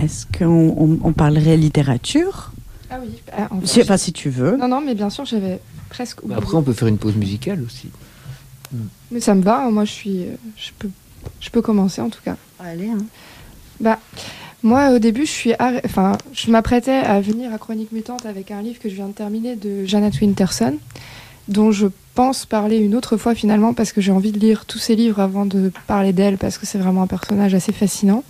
[0.00, 2.52] Est-ce qu'on on, on parlerait littérature?
[2.90, 3.10] Ah oui.
[3.36, 4.56] ah, en fait, Si- Enfin, si tu veux.
[4.56, 6.36] Non, non, mais bien sûr, j'avais presque oublié.
[6.36, 7.88] Bah, Après, on peut faire une pause musicale aussi.
[9.10, 10.22] Mais ça me va, hein, moi je suis.
[10.24, 10.90] euh, Je peux,
[11.40, 12.36] je peux commencer en tout cas.
[12.58, 12.88] Allez.
[12.88, 12.98] hein.
[13.80, 14.00] Bah,
[14.64, 15.52] moi au début, je suis.
[15.52, 19.06] arr- Enfin, je m'apprêtais à venir à Chronique Mutante avec un livre que je viens
[19.08, 20.76] de terminer de Janet Winterson,
[21.46, 24.78] dont je pense parler une autre fois finalement parce que j'ai envie de lire tous
[24.78, 28.24] ces livres avant de parler d'elle parce que c'est vraiment un personnage assez fascinant.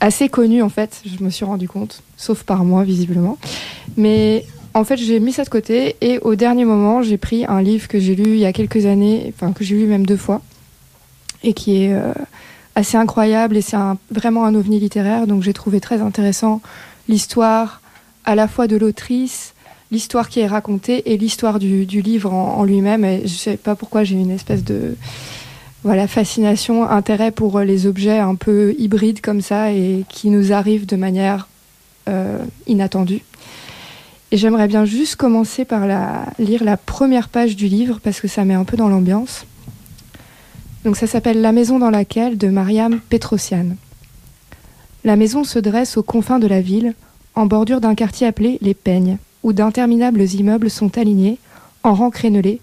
[0.00, 3.36] Assez connu en fait, je me suis rendu compte, sauf par moi visiblement.
[3.96, 7.62] Mais en fait, j'ai mis ça de côté et au dernier moment, j'ai pris un
[7.62, 10.16] livre que j'ai lu il y a quelques années, enfin que j'ai lu même deux
[10.18, 10.42] fois,
[11.42, 12.12] et qui est euh,
[12.74, 13.78] assez incroyable et c'est
[14.10, 15.26] vraiment un ovni littéraire.
[15.26, 16.60] Donc j'ai trouvé très intéressant
[17.08, 17.80] l'histoire
[18.24, 19.54] à la fois de l'autrice,
[19.90, 23.04] l'histoire qui est racontée et l'histoire du, livre en, en lui-même.
[23.04, 24.94] Et je sais pas pourquoi j'ai une espèce de
[25.86, 30.84] voilà fascination, intérêt pour les objets un peu hybrides comme ça et qui nous arrivent
[30.84, 31.46] de manière
[32.08, 33.22] euh, inattendue.
[34.32, 35.86] Et j'aimerais bien juste commencer par
[36.40, 39.46] lire la première page du livre parce que ça met un peu dans l'ambiance.
[40.84, 43.76] Donc ça s'appelle La maison dans laquelle de Mariam Petrosian.
[45.04, 46.94] La maison se dresse aux confins de la ville,
[47.36, 51.38] en bordure d'un quartier appelé Les Peignes, où d'interminables immeubles sont alignés,
[51.84, 52.60] en rangs crénelés,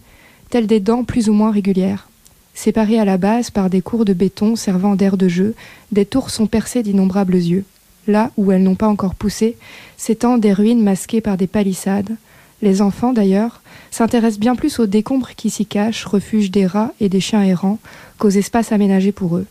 [0.50, 2.10] tels des dents plus ou moins régulières.
[2.54, 5.56] Séparés à la base par des cours de béton servant d'air de jeu,
[5.92, 7.66] des tours sont percées d'innombrables yeux.
[8.08, 9.58] Là où elles n'ont pas encore poussé,
[9.98, 12.16] s'étendent des ruines masquées par des palissades.
[12.62, 13.62] Les enfants, d'ailleurs,
[13.92, 17.80] s'intéressent bien plus aux décombres qui s'y cachent, refuge des rats et des chiens errants,
[18.20, 19.46] qu'aux espaces aménagés pour eux.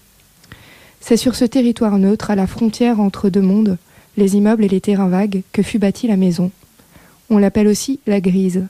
[1.00, 3.78] C'est sur ce territoire neutre, à la frontière entre deux mondes,
[4.16, 6.50] les immeubles et les terrains vagues, que fut bâtie la maison.
[7.30, 8.66] On l'appelle aussi la grise.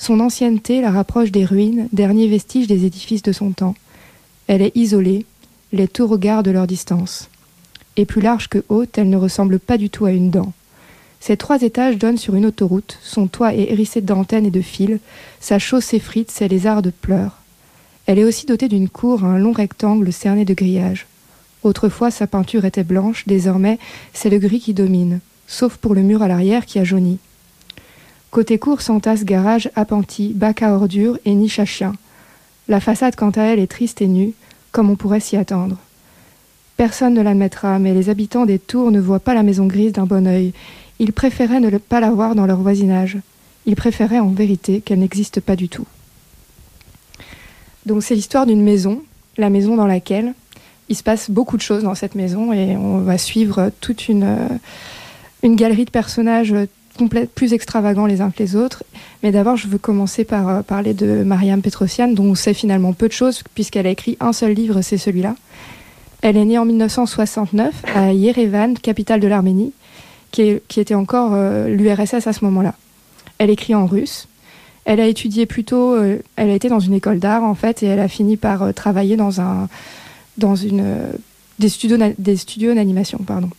[0.00, 3.74] Son ancienneté la rapproche des ruines, derniers vestiges des édifices de son temps.
[4.46, 5.26] Elle est isolée,
[5.74, 7.28] les tours gardent leur distance.
[7.98, 10.54] Et plus large que haute, elle ne ressemble pas du tout à une dent.
[11.20, 15.00] Ses trois étages donnent sur une autoroute, son toit est hérissé d'antennes et de fils,
[15.38, 17.36] sa chaussée frite, ses lézardes pleurent.
[18.06, 21.08] Elle est aussi dotée d'une cour, un long rectangle cerné de grillages.
[21.62, 23.78] Autrefois, sa peinture était blanche, désormais,
[24.14, 27.18] c'est le gris qui domine, sauf pour le mur à l'arrière qui a jauni.
[28.30, 31.94] Côté cour s'entassent garage appentis, bac à ordures et niche à chiens.
[32.68, 34.34] La façade, quant à elle, est triste et nue,
[34.70, 35.76] comme on pourrait s'y attendre.
[36.76, 40.06] Personne ne l'admettra, mais les habitants des tours ne voient pas la maison grise d'un
[40.06, 40.52] bon œil.
[41.00, 43.18] Ils préféraient ne pas la voir dans leur voisinage.
[43.66, 45.86] Ils préféraient en vérité qu'elle n'existe pas du tout.
[47.86, 49.02] Donc c'est l'histoire d'une maison,
[49.36, 50.34] la maison dans laquelle
[50.88, 54.24] il se passe beaucoup de choses dans cette maison et on va suivre toute une,
[54.24, 56.54] euh, galerie de personnages
[57.34, 58.84] plus extravagants les uns que les autres.
[59.22, 62.92] Mais d'abord, je veux commencer par euh, parler de Mariam Petrosian, dont on sait finalement
[62.92, 65.34] peu de choses, puisqu'elle a écrit un seul livre, c'est celui-là.
[66.22, 69.72] Elle est née en 1969 à Yerevan, capitale de l'Arménie,
[70.30, 72.74] qui, était encore euh, l'URSS à ce moment-là.
[73.38, 74.28] Elle écrit en russe.
[74.84, 77.86] Elle a étudié plutôt, euh, elle a été dans une école d'art en fait, et
[77.86, 79.68] elle a fini par travailler dans un,
[80.36, 80.84] dans une,
[81.58, 83.50] des studios, des studios d'animation, pardon.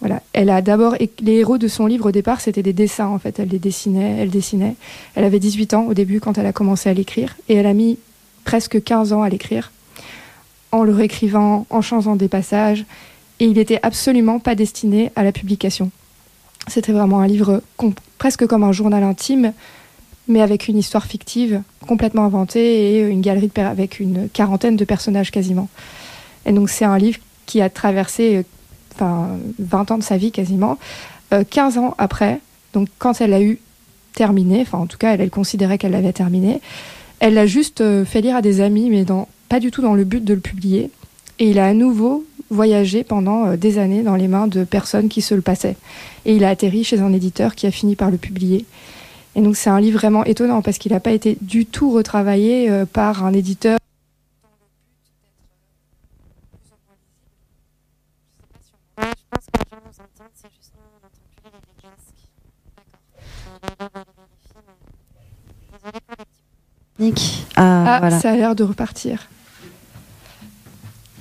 [0.00, 0.22] Voilà.
[0.32, 3.38] Elle a d'abord, les héros de son livre au départ, c'était des dessins en fait.
[3.38, 4.76] Elle les dessinait, elle dessinait.
[5.14, 7.74] Elle avait 18 ans au début quand elle a commencé à l'écrire, et elle a
[7.74, 7.98] mis
[8.44, 9.72] presque 15 ans à l'écrire,
[10.70, 12.84] en le réécrivant, en changeant des passages,
[13.40, 15.90] et il était absolument pas destiné à la publication.
[16.68, 17.62] C'était vraiment un livre
[18.18, 19.52] presque comme un journal intime,
[20.28, 24.84] mais avec une histoire fictive complètement inventée et une galerie de avec une quarantaine de
[24.84, 25.68] personnages quasiment.
[26.46, 28.42] Et donc c'est un livre qui a traversé euh,
[28.98, 29.28] enfin,
[29.58, 30.78] 20 ans de sa vie quasiment.
[31.32, 32.40] Euh, 15 ans après,
[32.72, 33.58] donc quand elle a eu
[34.14, 36.60] terminé, enfin en tout cas elle, considérait qu'elle l'avait terminé,
[37.20, 39.04] elle l'a juste euh, fait lire à des amis, mais
[39.48, 40.90] pas du tout dans le but de le publier.
[41.38, 45.08] Et il a à nouveau voyagé pendant euh, des années dans les mains de personnes
[45.08, 45.76] qui se le passaient.
[46.24, 48.64] Et il a atterri chez un éditeur qui a fini par le publier.
[49.34, 52.70] Et donc c'est un livre vraiment étonnant parce qu'il n'a pas été du tout retravaillé
[52.70, 53.78] euh, par un éditeur.
[67.00, 68.20] Ah, Ah, voilà.
[68.20, 69.28] ça a l'air de repartir.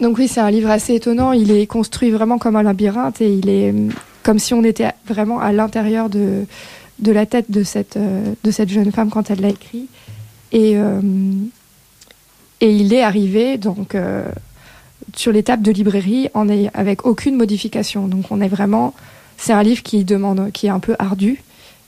[0.02, 1.32] Donc oui, c'est un livre assez étonnant.
[1.32, 3.90] Il est construit vraiment comme un labyrinthe et il est hum,
[4.24, 6.46] comme si on était vraiment à l'intérieur de,
[7.00, 9.88] de la tête de cette, euh, de cette jeune femme quand elle l'a écrit.
[10.52, 11.02] Et, euh,
[12.62, 14.26] et il est arrivé donc euh,
[15.16, 18.08] sur l'étape de librairie en ay- avec aucune modification.
[18.08, 18.94] Donc on est vraiment,
[19.38, 21.42] c'est un livre qui demande, qui est un peu ardu,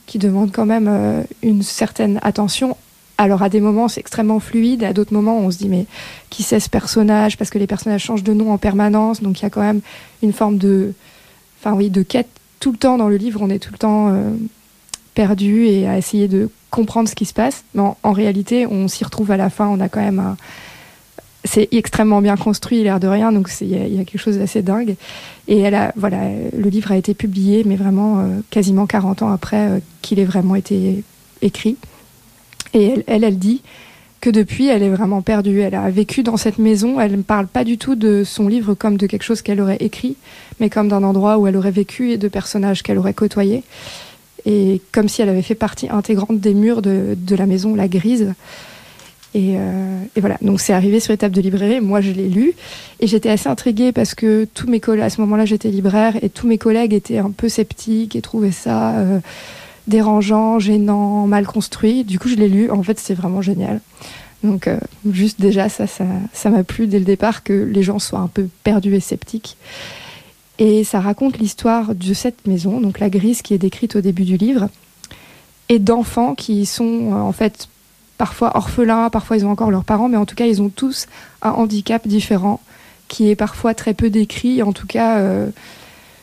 [0.06, 2.76] qui demande quand même euh, une certaine attention.
[3.20, 5.84] Alors à des moments c'est extrêmement fluide, à d'autres moments on se dit mais
[6.30, 7.36] qui c'est ce personnage?
[7.36, 9.82] Parce que les personnages changent de nom en permanence, donc il y a quand même
[10.22, 10.94] une forme de,
[11.62, 12.28] enfin de quête
[12.60, 13.40] tout le temps dans le livre.
[13.42, 14.30] On est tout le temps euh,
[15.12, 17.62] perdu et à essayer de comprendre ce qui se passe.
[17.74, 19.66] Mais en, réalité, on s'y retrouve à la fin.
[19.68, 20.36] On a quand même un...
[21.44, 24.04] C'est extrêmement bien construit, l'air de rien, donc c'est- il y, a- il y a
[24.04, 24.96] quelque chose d'assez dingue.
[25.46, 26.18] Et elle a, voilà,
[26.56, 30.24] le livre a été publié, mais vraiment euh, quasiment 40 ans après euh, qu'il ait
[30.24, 31.02] vraiment été
[31.42, 31.76] écrit.
[32.74, 33.62] Et elle, elle, dit
[34.20, 35.60] que depuis, elle est vraiment perdue.
[35.60, 37.00] Elle a vécu dans cette maison.
[37.00, 39.78] Elle ne parle pas du tout de son livre comme de quelque chose qu'elle aurait
[39.80, 40.16] écrit,
[40.60, 43.62] mais comme d'un endroit où elle aurait vécu et de personnages qu'elle aurait côtoyés.
[44.46, 48.34] Et comme si elle avait fait partie intégrante des murs de, la maison, la grise.
[49.32, 51.80] Et, euh, et voilà, donc c'est arrivé sur l'étape de librairie.
[51.80, 52.54] Moi, je l'ai lu
[52.98, 56.28] et j'étais assez intriguée parce que tous mes collègues, à ce moment-là, j'étais libraire et
[56.28, 59.20] tous mes collègues étaient un peu sceptiques et trouvaient ça euh,
[59.90, 62.04] dérangeant, gênant, mal construit.
[62.04, 62.70] Du coup, je l'ai lu.
[62.70, 63.80] En fait, c'est vraiment génial.
[64.42, 64.78] Donc, euh,
[65.10, 68.28] juste déjà, ça, ça, ça m'a plu dès le départ que les gens soient un
[68.28, 69.58] peu perdus et sceptiques.
[70.58, 74.24] Et ça raconte l'histoire de cette maison, donc la grise qui est décrite au début
[74.24, 74.68] du livre,
[75.70, 77.68] et d'enfants qui sont euh, en fait
[78.18, 81.06] parfois orphelins, parfois ils ont encore leurs parents, mais en tout cas ils ont tous
[81.40, 82.60] un handicap différent
[83.08, 84.62] qui est parfois très peu décrit.
[84.62, 85.48] En tout cas, euh,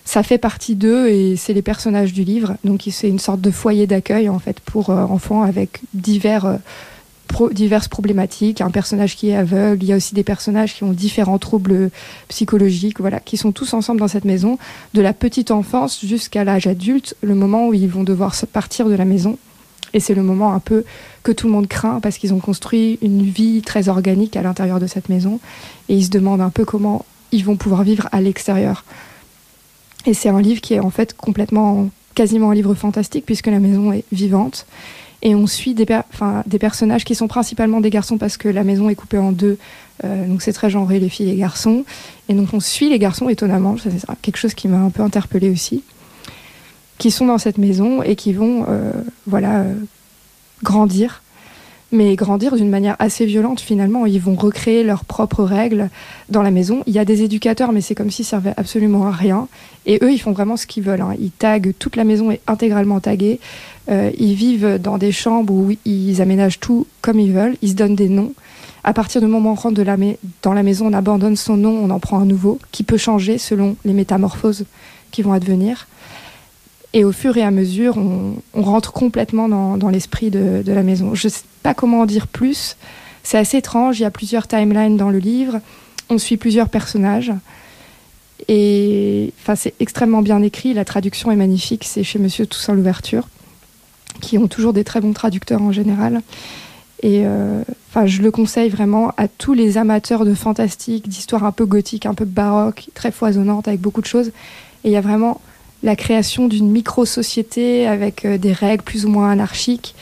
[0.08, 2.56] ça fait partie d'eux et c'est les personnages du livre.
[2.64, 6.56] Donc c'est une sorte de foyer d'accueil en fait pour euh, enfants avec divers euh,
[7.28, 8.62] pro- diverses problématiques.
[8.62, 11.92] Un personnage qui est aveugle, il y a aussi des personnages qui ont différents troubles
[12.30, 14.58] psychologiques, voilà, qui sont tous ensemble dans cette maison,
[14.94, 18.96] de la petite enfance jusqu'à l'âge adulte, le moment où ils vont devoir partir de
[18.96, 19.38] la maison.
[19.94, 20.86] Et c'est le moment un peu
[21.24, 24.80] que tout le monde craint parce qu'ils ont construit une vie très organique à l'intérieur
[24.80, 25.42] de cette maison
[25.90, 27.04] et ils se demandent un peu comment
[27.34, 28.86] ils vont pouvoir vivre à l'extérieur.
[30.08, 33.60] Et c'est un livre qui est en fait complètement, quasiment un livre fantastique puisque la
[33.60, 34.66] maison est vivante.
[35.22, 35.86] Et on suit des,
[36.46, 39.58] des personnages qui sont principalement des garçons parce que la maison est coupée en deux.
[40.06, 41.84] Euh, donc c'est très genré, les filles et les garçons.
[42.30, 43.76] Et donc on suit les garçons étonnamment.
[43.78, 43.92] C'est
[44.22, 45.84] quelque chose qui m'a un peu interpellée aussi.
[47.00, 48.94] Qui sont dans cette maison et qui vont euh,
[49.26, 49.74] voilà, euh,
[50.64, 51.22] grandir.
[51.94, 54.06] Mais grandir d'une manière assez violente finalement.
[54.06, 55.90] Ils vont recréer leurs propres règles
[56.30, 56.84] dans la maison.
[56.86, 59.48] Il y a des éducateurs, mais c'est comme s'ils servaient absolument à rien.
[59.86, 61.00] Et eux, ils font vraiment ce qu'ils veulent.
[61.00, 61.16] hein.
[61.18, 63.40] Ils taguent, toute la maison est intégralement taguée.
[63.90, 67.56] Euh, ils vivent dans des chambres où ils aménagent tout comme ils veulent.
[67.62, 68.34] Ils se donnent des noms.
[68.84, 69.82] À partir du moment où on rentre
[70.42, 73.38] dans la maison, on abandonne son nom, on en prend un nouveau qui peut changer
[73.38, 74.66] selon les métamorphoses
[75.12, 75.88] qui vont advenir.
[76.98, 81.14] Et au fur et à mesure, on, rentre complètement dans, l'esprit de, la maison.
[81.14, 82.76] Je ne sais pas comment en dire plus.
[83.22, 84.00] C'est assez étrange.
[84.00, 85.60] Il y a plusieurs timelines dans le livre.
[86.10, 87.32] On suit plusieurs personnages.
[88.48, 90.74] Et c'est extrêmement bien écrit.
[90.74, 91.84] La traduction est magnifique.
[91.84, 93.30] C'est chez Monsieur Toussaint Louverture,
[94.20, 96.24] qui ont toujours des très bons traducteurs en général.
[97.04, 97.62] Et euh,
[98.06, 102.16] je le conseille vraiment à tous les amateurs de fantastique, d'histoires un peu gothiques, un
[102.16, 104.30] peu baroques, très foisonnantes, avec beaucoup de choses.
[104.84, 105.42] Et il y a vraiment
[105.84, 109.96] la création d'une micro-société avec euh, des règles plus ou moins anarchiques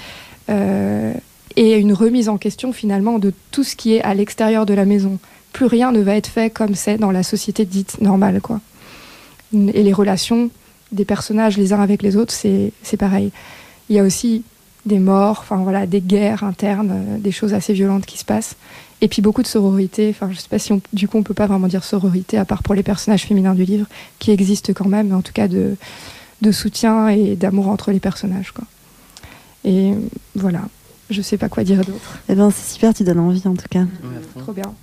[0.50, 1.14] euh,
[1.56, 4.86] et une remise en question finalement de tout ce qui est à l'extérieur de la
[4.86, 5.20] maison.
[5.54, 8.42] Plus rien ne va être fait comme c'est dans la société dite normale.
[8.42, 8.60] Quoi.
[9.54, 10.50] Et les relations
[10.92, 13.32] des personnages les uns avec les autres, c'est pareil.
[13.90, 14.44] Il y a aussi
[14.86, 18.56] des morts, voilà, des guerres internes, euh, des choses assez violentes qui se passent.
[19.02, 20.10] Et puis beaucoup de sororité.
[20.10, 22.46] Enfin, je sais pas si on, du coup on peut pas vraiment dire sororité, à
[22.46, 23.88] part pour les personnages féminins du livre,
[24.20, 25.76] qui existent quand même, mais en tout cas de,
[26.42, 28.52] de soutien et d'amour entre les personnages.
[28.52, 28.64] Quoi.
[29.66, 29.94] Et
[30.36, 30.62] voilà,
[31.10, 32.20] je sais pas quoi dire d'autre.
[32.30, 33.86] Eh ben, c'est super, tu donnes envie en tout cas.
[34.40, 34.74] Trop bien.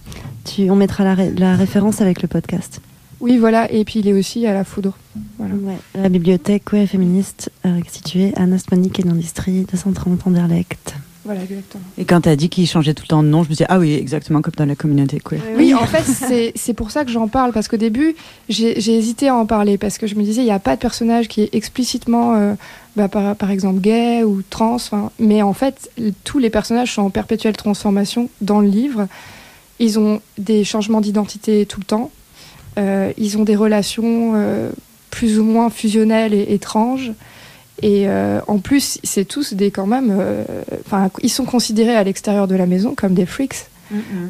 [0.44, 2.80] Tu, on mettra la, ré- la référence avec le podcast.
[3.20, 4.96] Oui, voilà, et puis il est aussi à la foudre.
[5.38, 5.54] Voilà.
[5.54, 10.96] Ouais, la bibliothèque queer et féministe euh, située à Nastmonique et l'industrie 230 Anderlecht.
[11.24, 11.84] Voilà, exactement.
[11.98, 13.68] Et quand t'as dit qu'il changeait tout le temps de nom, je me suis dit,
[13.68, 15.40] ah oui, exactement comme dans la communauté queer.
[15.56, 18.16] Oui, en fait, c'est- c'est pour ça que j'en parle, parce qu'au début,
[18.48, 20.80] j'ai hésité à en parler, parce que je me disais, il n'y a pas de
[20.80, 22.54] personnage qui est explicitement, euh,
[22.96, 25.90] bah, par, par exemple, gay ou trans, enfin, mais en fait,
[26.24, 29.06] tous les personnages sont en perpétuelle transformation dans le livre.
[29.78, 32.10] Ils ont des changements d'identité tout le temps,
[32.78, 34.70] Euh, ils ont des relations euh,
[35.10, 37.12] plus ou moins fusionnelles et étranges.
[37.82, 40.16] Et euh, en plus, c'est tous des quand même.
[40.18, 40.44] euh,
[40.86, 43.66] Enfin, ils sont considérés à l'extérieur de la maison comme des freaks.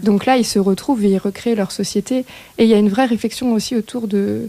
[0.03, 2.25] Donc là, ils se retrouvent et ils recréent leur société.
[2.59, 4.49] Et il y a une vraie réflexion aussi autour de,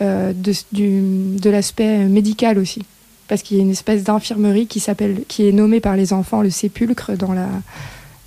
[0.00, 0.32] euh,
[0.72, 2.82] de, l'aspect médical aussi.
[3.28, 4.82] Parce qu'il y a une espèce d'infirmerie qui,
[5.28, 7.48] qui est nommée par les enfants le sépulcre dans, la,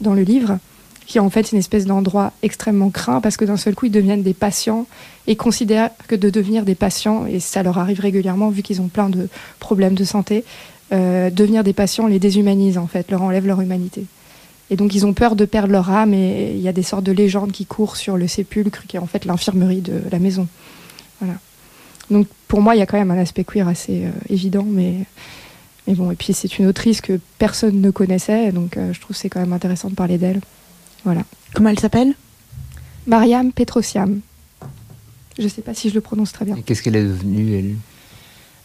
[0.01, 0.59] dans le livre,
[1.09, 3.91] qui est en fait une espèce d'endroit extrêmement craint parce que d'un seul coup, ils
[3.91, 4.85] deviennent des patients
[5.25, 8.89] et considèrent que de devenir des patients, et ça leur arrive régulièrement vu qu'ils ont
[8.89, 9.27] plein de
[9.59, 10.45] problèmes de santé,
[10.93, 14.05] euh, devenir des patients les déshumanise en fait, leur enlève leur humanité.
[14.69, 17.03] Et donc ils ont peur de perdre leur âme et il y a des sortes
[17.03, 20.47] de légendes qui courent sur le sépulcre qui est en fait l'infirmerie de la maison.
[21.21, 21.39] Voilà.
[22.11, 24.93] Donc pour moi il y a quand même un aspect queer assez euh, évident mais,
[25.87, 29.15] mais bon et puis c'est une autrice que personne ne connaissait donc euh, je trouve
[29.15, 30.41] que c'est quand même intéressant de parler d'elle.
[31.05, 31.21] Voilà.
[31.53, 32.13] Comment elle s'appelle?
[33.07, 34.19] Mariam Petrosiam.
[35.37, 36.55] Je sais pas si je le prononce très bien.
[36.55, 37.75] Et Qu'est-ce qu'elle est devenue, elle?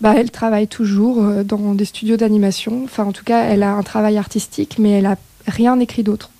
[0.01, 2.82] Bah, elle travaille toujours euh, dans des studios d'animation.
[2.85, 5.16] Enfin, en tout cas, elle a un travail artistique, mais elle a
[5.47, 6.30] rien écrit d'autre.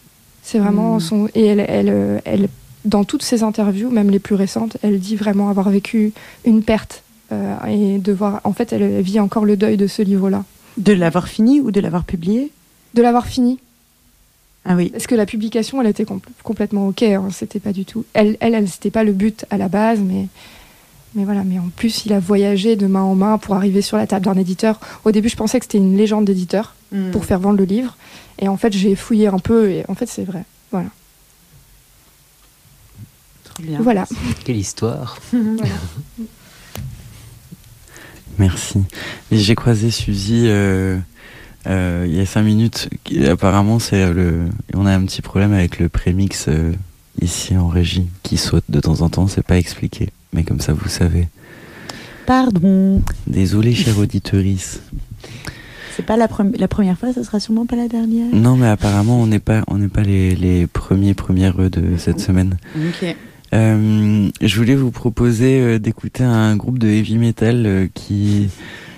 [0.43, 1.01] C'est vraiment Mm.
[1.01, 1.29] son.
[1.35, 2.49] Et elle, elle, euh, elle,
[2.85, 6.13] dans toutes ses interviews, même les plus récentes, elle dit vraiment avoir vécu
[6.45, 8.41] une perte euh, et devoir.
[8.45, 10.45] En fait, elle vit encore le deuil de ce livre-là.
[10.77, 12.51] De l'avoir fini ou de l'avoir publié?
[12.95, 13.61] De l'avoir fini.
[14.65, 14.91] Ah oui.
[14.91, 17.03] Parce que la publication, elle était compl- complètement ok.
[17.03, 18.05] hein, c'était pas du tout.
[18.15, 20.27] Elle, elle, elle c'était pas le but à la base, mais.
[21.17, 23.97] Mais voilà, mais en plus, il a voyagé de main en main pour arriver sur
[23.97, 24.81] la table d'un éditeur.
[25.05, 27.11] Au début, je pensais que c'était une légende d'éditeur Mm.
[27.13, 27.97] pour faire vendre le livre.
[28.41, 30.45] Et en fait, j'ai fouillé un peu et en fait, c'est vrai.
[30.73, 30.89] Voilà.
[33.45, 33.79] Trop bien.
[33.81, 34.07] Voilà.
[34.45, 35.75] Quelle histoire Voilà.
[38.39, 38.81] Merci.
[39.31, 40.99] J'ai croisé Suzy euh,
[41.67, 42.89] euh, il y a cinq minutes.
[43.05, 44.41] qui- Apparemment, c'est le.
[44.75, 46.73] On a un petit problème avec le prémix euh,
[47.21, 49.27] ici en régie qui saute de temps en temps.
[49.29, 51.29] C'est pas expliqué, mais comme ça, vous savez.
[52.27, 53.03] Pardon.
[53.27, 54.81] Désolé, chère auditorice.
[55.97, 58.27] C'est pas la, premi- la première fois, ça sera sûrement pas la dernière.
[58.35, 62.19] Non, mais apparemment, on n'est pas, on n'est pas les, les premiers premières de cette
[62.21, 62.57] semaine.
[62.77, 63.15] Ok.
[63.55, 68.49] Euh, je voulais vous proposer d'écouter un groupe de heavy metal qui.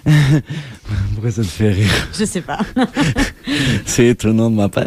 [1.15, 2.09] Pourquoi ça te fait rire?
[2.17, 2.61] Je sais pas.
[3.87, 4.85] C'est étonnant de ma part.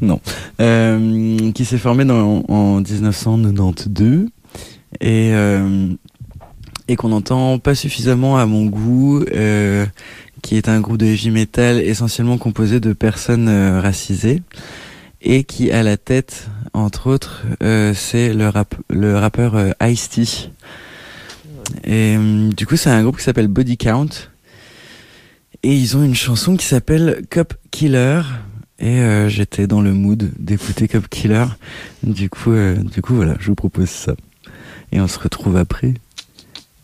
[0.00, 0.20] Non.
[0.60, 4.28] Euh, qui s'est formé dans, en 1992
[5.00, 5.88] et, euh,
[6.88, 9.86] et qu'on entend pas suffisamment à mon goût, euh,
[10.42, 14.42] qui est un groupe de heavy metal essentiellement composé de personnes euh, racisées
[15.22, 20.50] et qui à la tête, entre autres, euh, c'est le, rap, le rappeur euh, Ice-T.
[21.84, 24.08] Et euh, du coup, c'est un groupe qui s'appelle Body Count.
[25.62, 28.22] Et ils ont une chanson qui s'appelle Cop Killer.
[28.78, 31.46] Et euh, j'étais dans le mood d'écouter Cop Killer.
[32.02, 34.14] Du coup, euh, du coup, voilà, je vous propose ça.
[34.92, 35.94] Et on se retrouve après.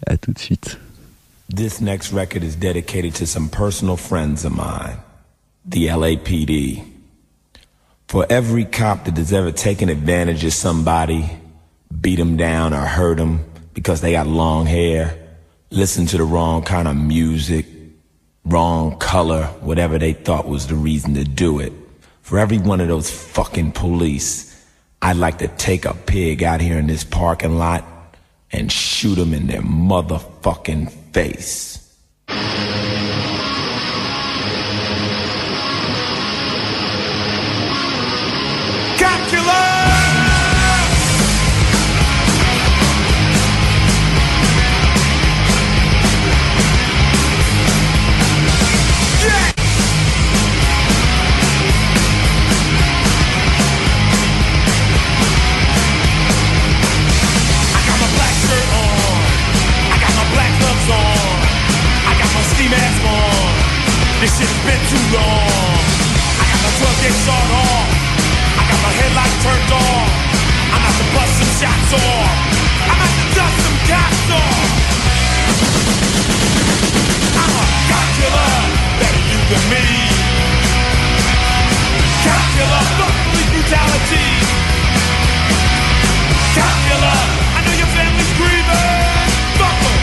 [0.06, 0.78] À tout de suite.
[1.54, 4.96] This next record is dedicated to some personal friends of mine,
[5.64, 6.82] the LAPD.
[8.08, 11.24] For every cop that has ever taken advantage of somebody,
[12.00, 13.40] beat them down or hurt them
[13.74, 15.18] because they got long hair,
[15.70, 17.66] listened to the wrong kind of music,
[18.44, 21.72] wrong color, whatever they thought was the reason to do it.
[22.22, 24.48] For every one of those fucking police,
[25.00, 27.84] I'd like to take a pig out here in this parking lot
[28.52, 31.78] and shoot them in their motherfucking face.
[67.02, 67.88] dicks shot off.
[68.58, 70.06] I got my headlights turned on.
[70.70, 72.30] I'm about to bust some shots off.
[72.86, 74.68] I'm about to dust some cops off.
[77.42, 78.54] I'm a cop killer,
[79.02, 79.86] better you than me.
[82.22, 84.26] Cop killer, fuck police brutality.
[86.54, 87.18] Cop killer,
[87.50, 89.26] I know your family's grieving.
[89.58, 90.00] Fuck em.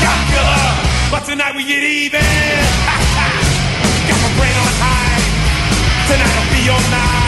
[0.00, 0.64] Cop killer,
[1.12, 2.75] but tonight we get even.
[6.06, 7.25] Tonight I'll be your night.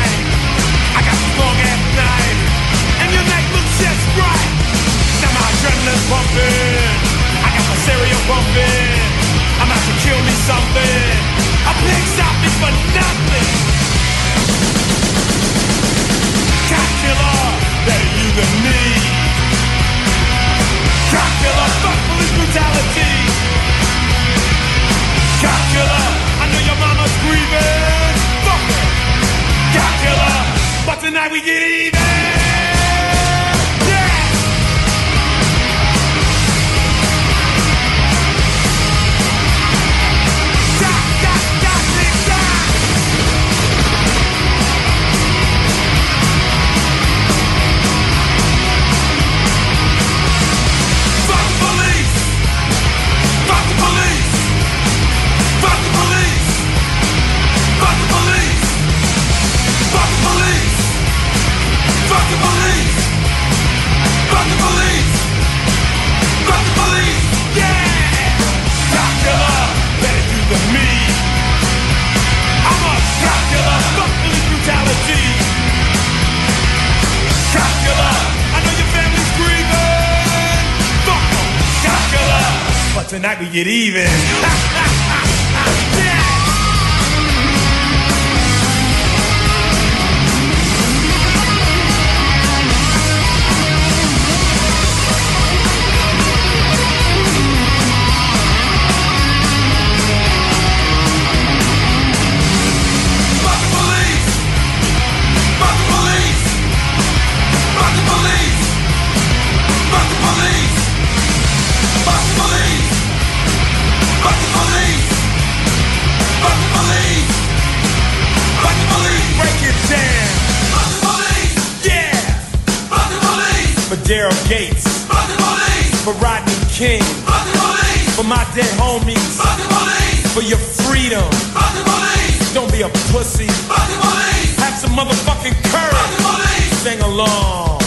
[124.48, 125.04] Gates!
[125.04, 126.04] Fuck the police!
[126.04, 127.02] For Rodney King!
[127.28, 128.16] Fuck the police!
[128.16, 129.36] For my dead homies!
[129.36, 130.32] Fuck the police!
[130.32, 131.30] For your freedom!
[131.52, 132.54] Fuck the police!
[132.54, 133.46] Don't be a pussy!
[133.68, 134.56] Fuck the police!
[134.56, 135.92] Have some motherfucking courage!
[135.92, 136.78] Fuck the police!
[136.80, 137.78] Sing along!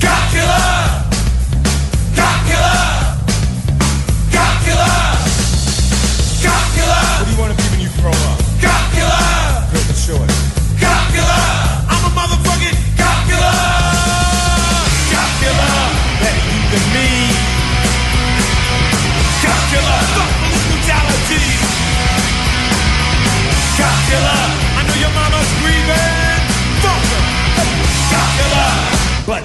[0.00, 0.79] Cop killer!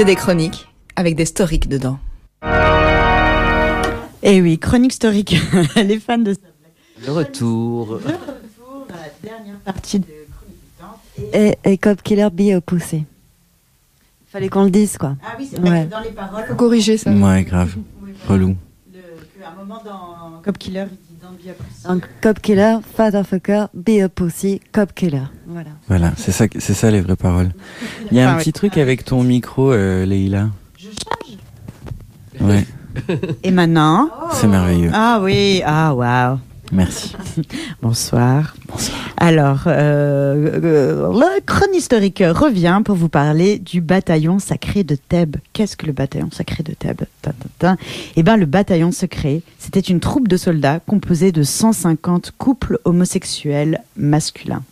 [0.00, 1.98] C'est des chroniques avec des historiques dedans.
[4.22, 5.36] Eh oui, chronique historique.
[5.76, 6.34] Les fans de
[7.06, 8.00] Le retour.
[9.22, 10.06] dernière partie de
[11.34, 13.04] Et, et Cop Killer Be a Pussy.
[14.32, 15.16] Fallait qu'on le dise, quoi.
[15.22, 15.84] Ah oui, c'est Ouais.
[15.84, 16.44] dans les paroles.
[16.48, 17.12] Faut corriger ça.
[17.12, 17.76] Ouais, grave.
[18.26, 18.56] Relou.
[19.44, 21.09] À un moment dans Cop Killer, il dit
[21.86, 25.22] Donc, Cop Killer, Fatherfucker, Be a Pussy, Cop Killer.
[25.46, 25.70] Voilà.
[25.88, 27.50] Voilà, c'est ça, c'est ça les vraies paroles.
[28.10, 30.48] Il y a un Ah petit truc avec ton micro, euh, Leïla.
[32.40, 32.66] Ouais,
[33.42, 34.90] Et maintenant c'est merveilleux.
[34.94, 36.38] Ah oui, ah waouh.
[36.72, 37.12] Merci.
[37.82, 38.54] Bonsoir.
[39.16, 45.36] Alors, euh, euh, le chron historique revient pour vous parler du bataillon sacré de Thèbes.
[45.52, 47.04] Qu'est-ce que le bataillon sacré de Thèbes?
[48.16, 53.82] Eh bien, le bataillon secret, c'était une troupe de soldats composée de 150 couples homosexuels
[53.96, 54.62] masculins.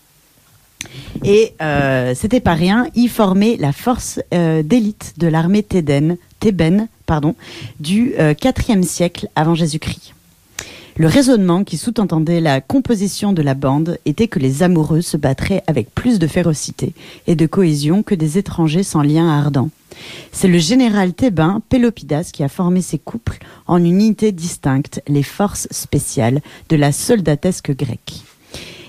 [1.25, 7.35] Et euh, c'était pas rien, ils formaient la force d'élite de l'armée thébaine, pardon,
[7.81, 10.15] du euh, 4e siècle avant Jésus-Christ.
[10.99, 15.63] Le raisonnement qui sous-entendait la composition de la bande était que les amoureux se battraient
[15.69, 16.93] avec plus de férocité
[17.29, 19.71] et de cohésion que des étrangers sans lien ardent.
[20.33, 23.39] C'est le général thébain Pélopidas qui a formé ces couples
[23.69, 28.25] en unité distincte, les forces spéciales de la soldatesque grecque.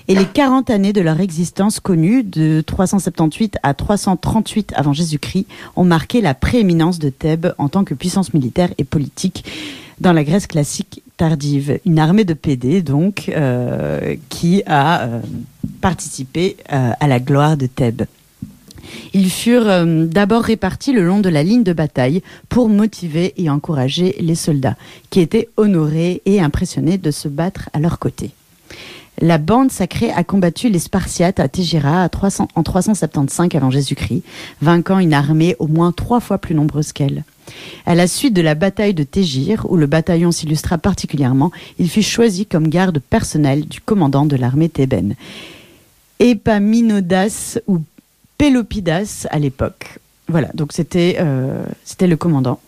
[0.08, 5.46] Et les 40 années de leur existence connue, de 378 à 338 avant Jésus-Christ,
[5.76, 9.44] ont marqué la prééminence de Thèbes en tant que puissance militaire et politique
[10.00, 11.78] dans la Grèce classique tardive.
[11.84, 15.20] Une armée de PD, donc, euh, qui a euh,
[15.80, 18.04] participé euh, à la gloire de Thèbes.
[19.12, 24.16] Ils furent d'abord répartis le long de la ligne de bataille pour motiver et encourager
[24.18, 24.76] les soldats,
[25.10, 28.32] qui étaient honorés et impressionnés de se battre à leur côté.
[29.20, 34.22] La bande sacrée a combattu les Spartiates à Tégira à 300 en 375 avant Jésus-Christ,
[34.62, 37.24] vainquant une armée au moins trois fois plus nombreuse qu'elle.
[37.84, 42.02] À la suite de la bataille de Tégir, où le bataillon s'illustra particulièrement, il fut
[42.02, 45.16] choisi comme garde personnel du commandant de l'armée thébaine.
[46.18, 47.80] Épaminodas ou
[48.38, 49.98] Pélopidas à l'époque.
[50.28, 52.60] Voilà, donc c'était euh, c'était le commandant.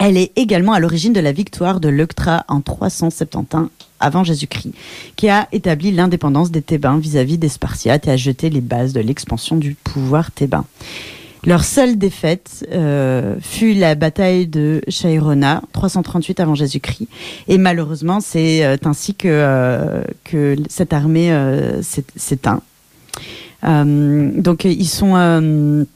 [0.00, 3.68] Elle est également à l'origine de la victoire de Leuctra en 371
[4.00, 4.72] avant Jésus-Christ,
[5.16, 9.00] qui a établi l'indépendance des Thébains vis-à-vis des Spartiates et a jeté les bases de
[9.00, 10.64] l'expansion du pouvoir thébain.
[11.44, 17.08] Leur seule défaite euh, fut la bataille de Chairona, 338 avant Jésus-Christ.
[17.48, 22.62] Et malheureusement, c'est euh, ainsi que, euh, que cette armée euh, s'é- s'éteint.
[23.64, 25.86] Euh, donc ils sont...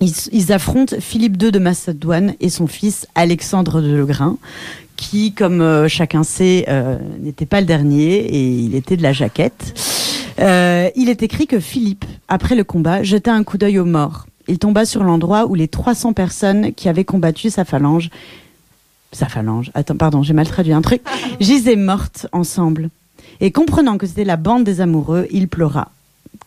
[0.00, 4.36] ils, ils affrontent Philippe II de Macédoine et son fils Alexandre de Legrain,
[4.96, 9.12] qui, comme euh, chacun sait, euh, n'était pas le dernier et il était de la
[9.12, 9.74] jaquette.
[10.38, 14.26] Euh, il est écrit que Philippe, après le combat, jeta un coup d'œil aux morts.
[14.48, 18.10] Il tomba sur l'endroit où les 300 personnes qui avaient combattu sa phalange,
[19.12, 21.02] sa phalange, attends, pardon, j'ai mal traduit un truc,
[21.40, 22.90] gisaient mortes ensemble.
[23.40, 25.90] Et comprenant que c'était la bande des amoureux, il pleura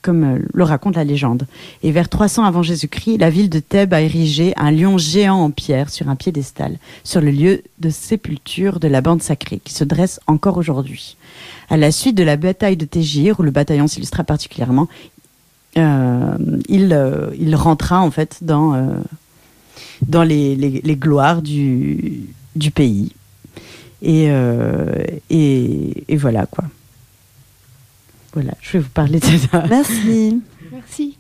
[0.02, 1.46] comme euh, le raconte la légende.
[1.84, 5.52] Et vers 300 avant Jésus-Christ, la ville de Thèbes a érigé un lion géant en
[5.52, 9.84] pierre sur un piédestal, sur le lieu de sépulture de la bande sacrée, qui se
[9.84, 11.18] dresse encore aujourd'hui.
[11.70, 14.88] À la suite de la bataille de Tégir, où le bataillon s'illustra particulièrement,
[15.78, 16.38] euh,
[16.68, 18.74] il, euh, il rentra en fait dans,
[20.08, 22.22] dans les, les- gloires du,
[22.56, 23.12] du pays.
[24.02, 24.30] Et,
[25.30, 26.64] et, et voilà quoi.
[28.34, 29.64] Voilà, je vais vous parler de ça.
[29.70, 30.42] Merci.
[30.72, 31.18] Merci.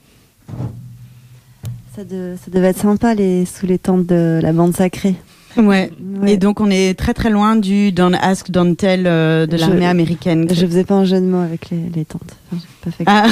[1.96, 5.16] Ça, de- ça devait être sympa les, sous les tentes de la bande sacrée.
[5.58, 5.92] Ouais.
[6.28, 9.88] Et donc on est très très loin du Don't Ask, Don't Tell euh, de l'armée
[9.88, 10.48] américaine.
[10.50, 12.36] Je faisais pas un jeu de mots avec les, les tentes.
[12.54, 13.28] Enfin, pas fait Ah.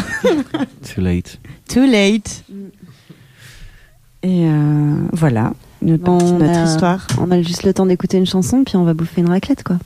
[0.96, 1.40] Too late.
[1.70, 2.44] Too late.
[4.24, 5.54] Et euh, voilà,
[5.84, 7.06] notre a- histoire.
[7.22, 9.78] On a juste le temps d'écouter une chanson, puis on va bouffer une raclette, quoi.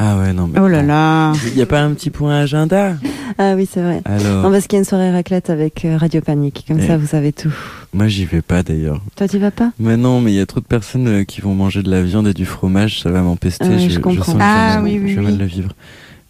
[0.00, 0.60] Ah ouais, non, mais.
[0.60, 1.32] Oh là là.
[1.48, 2.94] Il n'y a pas un petit point agenda
[3.36, 4.00] Ah oui, c'est vrai.
[4.04, 6.64] Alors Non, parce qu'il y a une soirée raclette avec euh, Radio Panique.
[6.68, 6.86] Comme Eh.
[6.86, 7.52] ça, vous savez tout.
[7.92, 9.00] Moi, j'y vais pas d'ailleurs.
[9.16, 9.72] Toi, tu vas pas?
[9.80, 12.02] Mais non, mais il y a trop de personnes euh, qui vont manger de la
[12.02, 13.66] viande et du fromage, ça va m'empester.
[13.68, 14.24] Ah je je, comprends.
[14.24, 15.24] sens que Ah je oui, oui, je vais oui.
[15.32, 15.70] mal le vivre.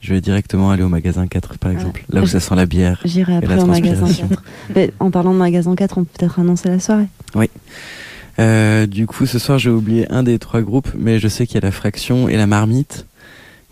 [0.01, 2.67] Je vais directement aller au magasin 4, par exemple, là où Je- ça sent la
[2.67, 3.01] bière.
[3.05, 4.29] J'irai après au magasin transpiration.
[4.29, 4.43] 4.
[4.77, 7.09] Mais en parlant de magasin 4, on peut peut-être annoncer la soirée.
[7.35, 7.51] Oui.
[8.39, 11.57] Euh, du coup, ce soir, j'ai oublié un des trois groupes, mais je sais qu'il
[11.57, 13.07] y a la Fraction et la Marmite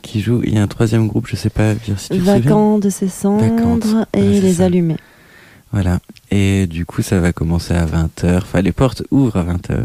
[0.06, 0.20] qui.
[0.44, 2.18] Il y a un troisième groupe, je sais pas, Vir, si tu.
[2.18, 3.86] Vacant de ses cendres Vacantes.
[4.14, 4.64] et c'est les ça.
[4.64, 4.96] allumés.
[5.72, 5.98] Voilà.
[6.30, 8.38] Et du coup, ça va commencer à 20h.
[8.38, 9.84] Enfin, les portes ouvrent à 20h.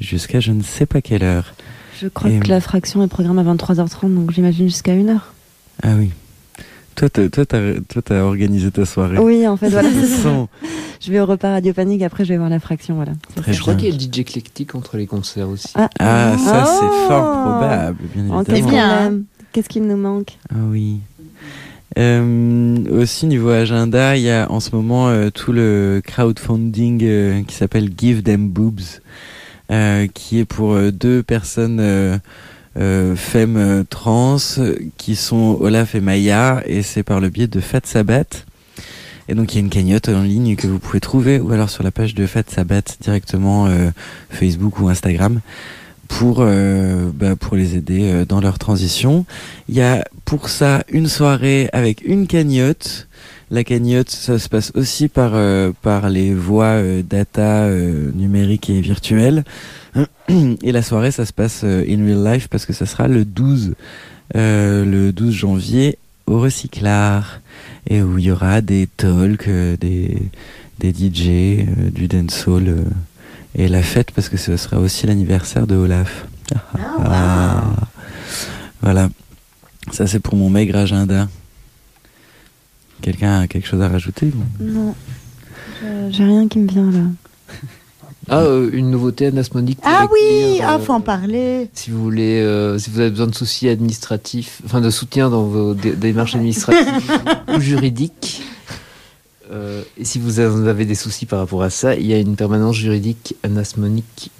[0.00, 1.54] Jusqu'à je ne sais pas quelle heure.
[2.00, 5.18] Je crois Et- que la fraction est programmée à 23h30, donc j'imagine jusqu'à 1h.
[5.82, 6.10] Ah oui.
[7.00, 9.16] Toi, t'as, toi, t'as, toi, t'as organisé ta soirée.
[9.16, 9.88] Oui, en fait, voilà.
[11.00, 13.12] Je vais au repas Radio Panique, après je vais voir la fraction, voilà.
[13.36, 15.68] Très Je crois qu'il y a le DJ éclectique entre les concerts aussi.
[15.74, 18.68] Ah, Ah, ça, Oh c'est fort probable, bien évidemment.
[18.68, 19.12] bien.
[19.50, 20.36] Qu'est-ce qu'il nous manque?
[20.50, 20.98] Ah oui.
[21.98, 27.42] Euh, aussi niveau agenda, il y a en ce moment euh, tout le crowdfunding euh,
[27.44, 29.00] qui s'appelle Give Them Boobs,
[29.70, 31.80] euh, qui est pour euh, deux personnes
[33.16, 37.60] femmes euh, trans euh, qui sont Olaf et Maya, et c'est par le biais de
[37.60, 38.24] Fat Sabat.
[39.28, 41.70] Et donc il y a une cagnotte en ligne que vous pouvez trouver, ou alors
[41.70, 43.90] sur la page de Fat Sabat directement euh,
[44.30, 45.40] Facebook ou Instagram
[46.10, 49.24] pour euh, bah, pour les aider euh, dans leur transition.
[49.68, 53.08] Il y a pour ça une soirée avec une cagnotte.
[53.50, 58.70] La cagnotte, ça se passe aussi par euh, par les voies euh, data euh, numériques
[58.70, 59.44] et virtuelles.
[60.62, 63.24] Et la soirée, ça se passe euh, in real life parce que ça sera le
[63.24, 63.74] 12
[64.36, 67.40] euh, le 12 janvier au Recyclard
[67.88, 70.16] et où il y aura des talks, euh, des
[70.78, 72.84] des DJ, euh, du dancehall euh,
[73.56, 76.26] et la fête parce que ce sera aussi l'anniversaire de Olaf.
[77.04, 77.64] Ah.
[78.80, 79.10] Voilà.
[79.90, 81.28] Ça c'est pour mon maigre agenda.
[83.02, 84.94] Quelqu'un a quelque chose à rajouter ou- Non.
[85.82, 87.00] Je- J'ai rien qui me vient là.
[88.28, 89.78] Ah, euh, une nouveauté anasmonique.
[89.82, 91.68] Ah oui, accueillir, ah euh, faut en parler.
[91.74, 95.44] Si vous voulez, euh, si vous avez besoin de soucis administratifs, enfin de soutien dans
[95.44, 97.10] vos dé- démarches administratives
[97.56, 98.42] ou juridiques,
[99.50, 102.36] euh, et si vous avez des soucis par rapport à ça, il y a une
[102.36, 104.30] permanence juridique anasmonique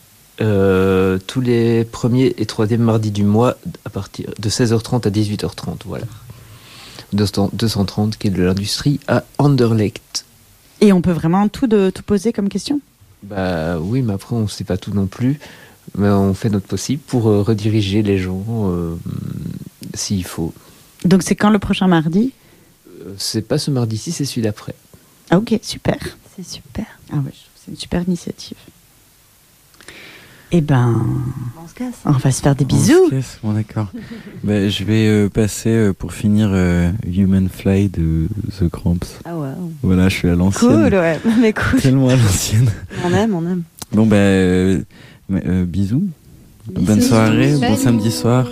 [0.41, 5.79] euh, tous les premiers et troisièmes mardis du mois à partir de 16h30 à 18h30.
[5.85, 6.05] Voilà.
[7.13, 10.25] 200 230 qui est de l'industrie à Anderlecht.
[10.81, 12.81] Et on peut vraiment tout, de, tout poser comme question?
[13.23, 15.39] Bah oui, mais après on ne sait pas tout non plus.
[15.97, 18.97] Mais on fait notre possible pour euh, rediriger les gens euh,
[19.95, 20.55] s'il faut.
[21.05, 22.33] Donc c'est quand le prochain mardi?
[22.89, 24.75] Euh, C'est pas ce mardi-ci, c'est celui d'après.
[25.31, 25.99] Ah ok, super.
[26.37, 26.87] C'est super.
[27.13, 28.57] Ah ouais, c'est une super initiative.
[30.53, 31.01] Eh ben,
[31.63, 31.95] On se casse.
[32.05, 33.11] on va se faire des On se bisous.
[33.11, 33.87] casse, bon d'accord.
[34.45, 38.27] Ben, je vais euh, passer euh, pour finir euh, Human Fly de
[38.59, 39.21] The Cramps.
[39.25, 39.51] Ah ouais.
[39.83, 40.71] Voilà, je suis à l'ancienne.
[40.71, 41.21] Cool, ouais.
[41.41, 41.81] Mais cool.
[41.81, 42.69] Tellement à l'ancienne.
[43.05, 43.63] On aime, on aime.
[43.93, 44.81] Bon ben, euh,
[45.29, 46.09] mais, euh, bisous.
[46.67, 48.47] Bonne soirée, bon samedi soir.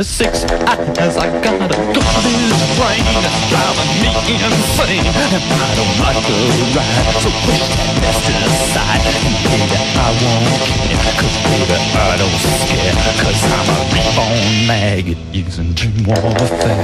[0.00, 1.16] 96 eyes.
[1.18, 6.40] I got a garbage brain that's driving me insane, and I don't like the
[6.72, 7.20] ride.
[7.20, 12.16] So push that mess to the side, and baby, I won't care, 'cause baby, I
[12.16, 16.80] don't scare, 'cause I'm a reborn maggot using dream warfare.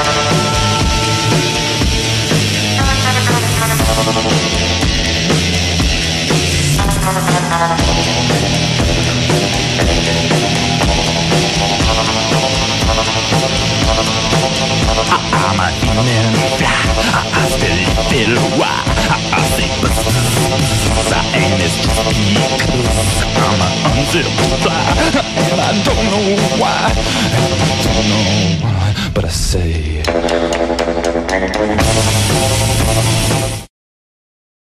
[0.00, 0.31] Rock.
[14.92, 16.68] I'm a human fly.
[17.16, 17.80] I, I still
[18.10, 18.76] feel why.
[19.08, 24.84] I, I say buzz, buzz, and it's just because I'm a unzipped fly.
[25.50, 26.26] And I don't know
[26.60, 26.92] why.
[27.24, 28.26] And I don't know
[28.62, 28.86] why.
[29.14, 30.02] But I say.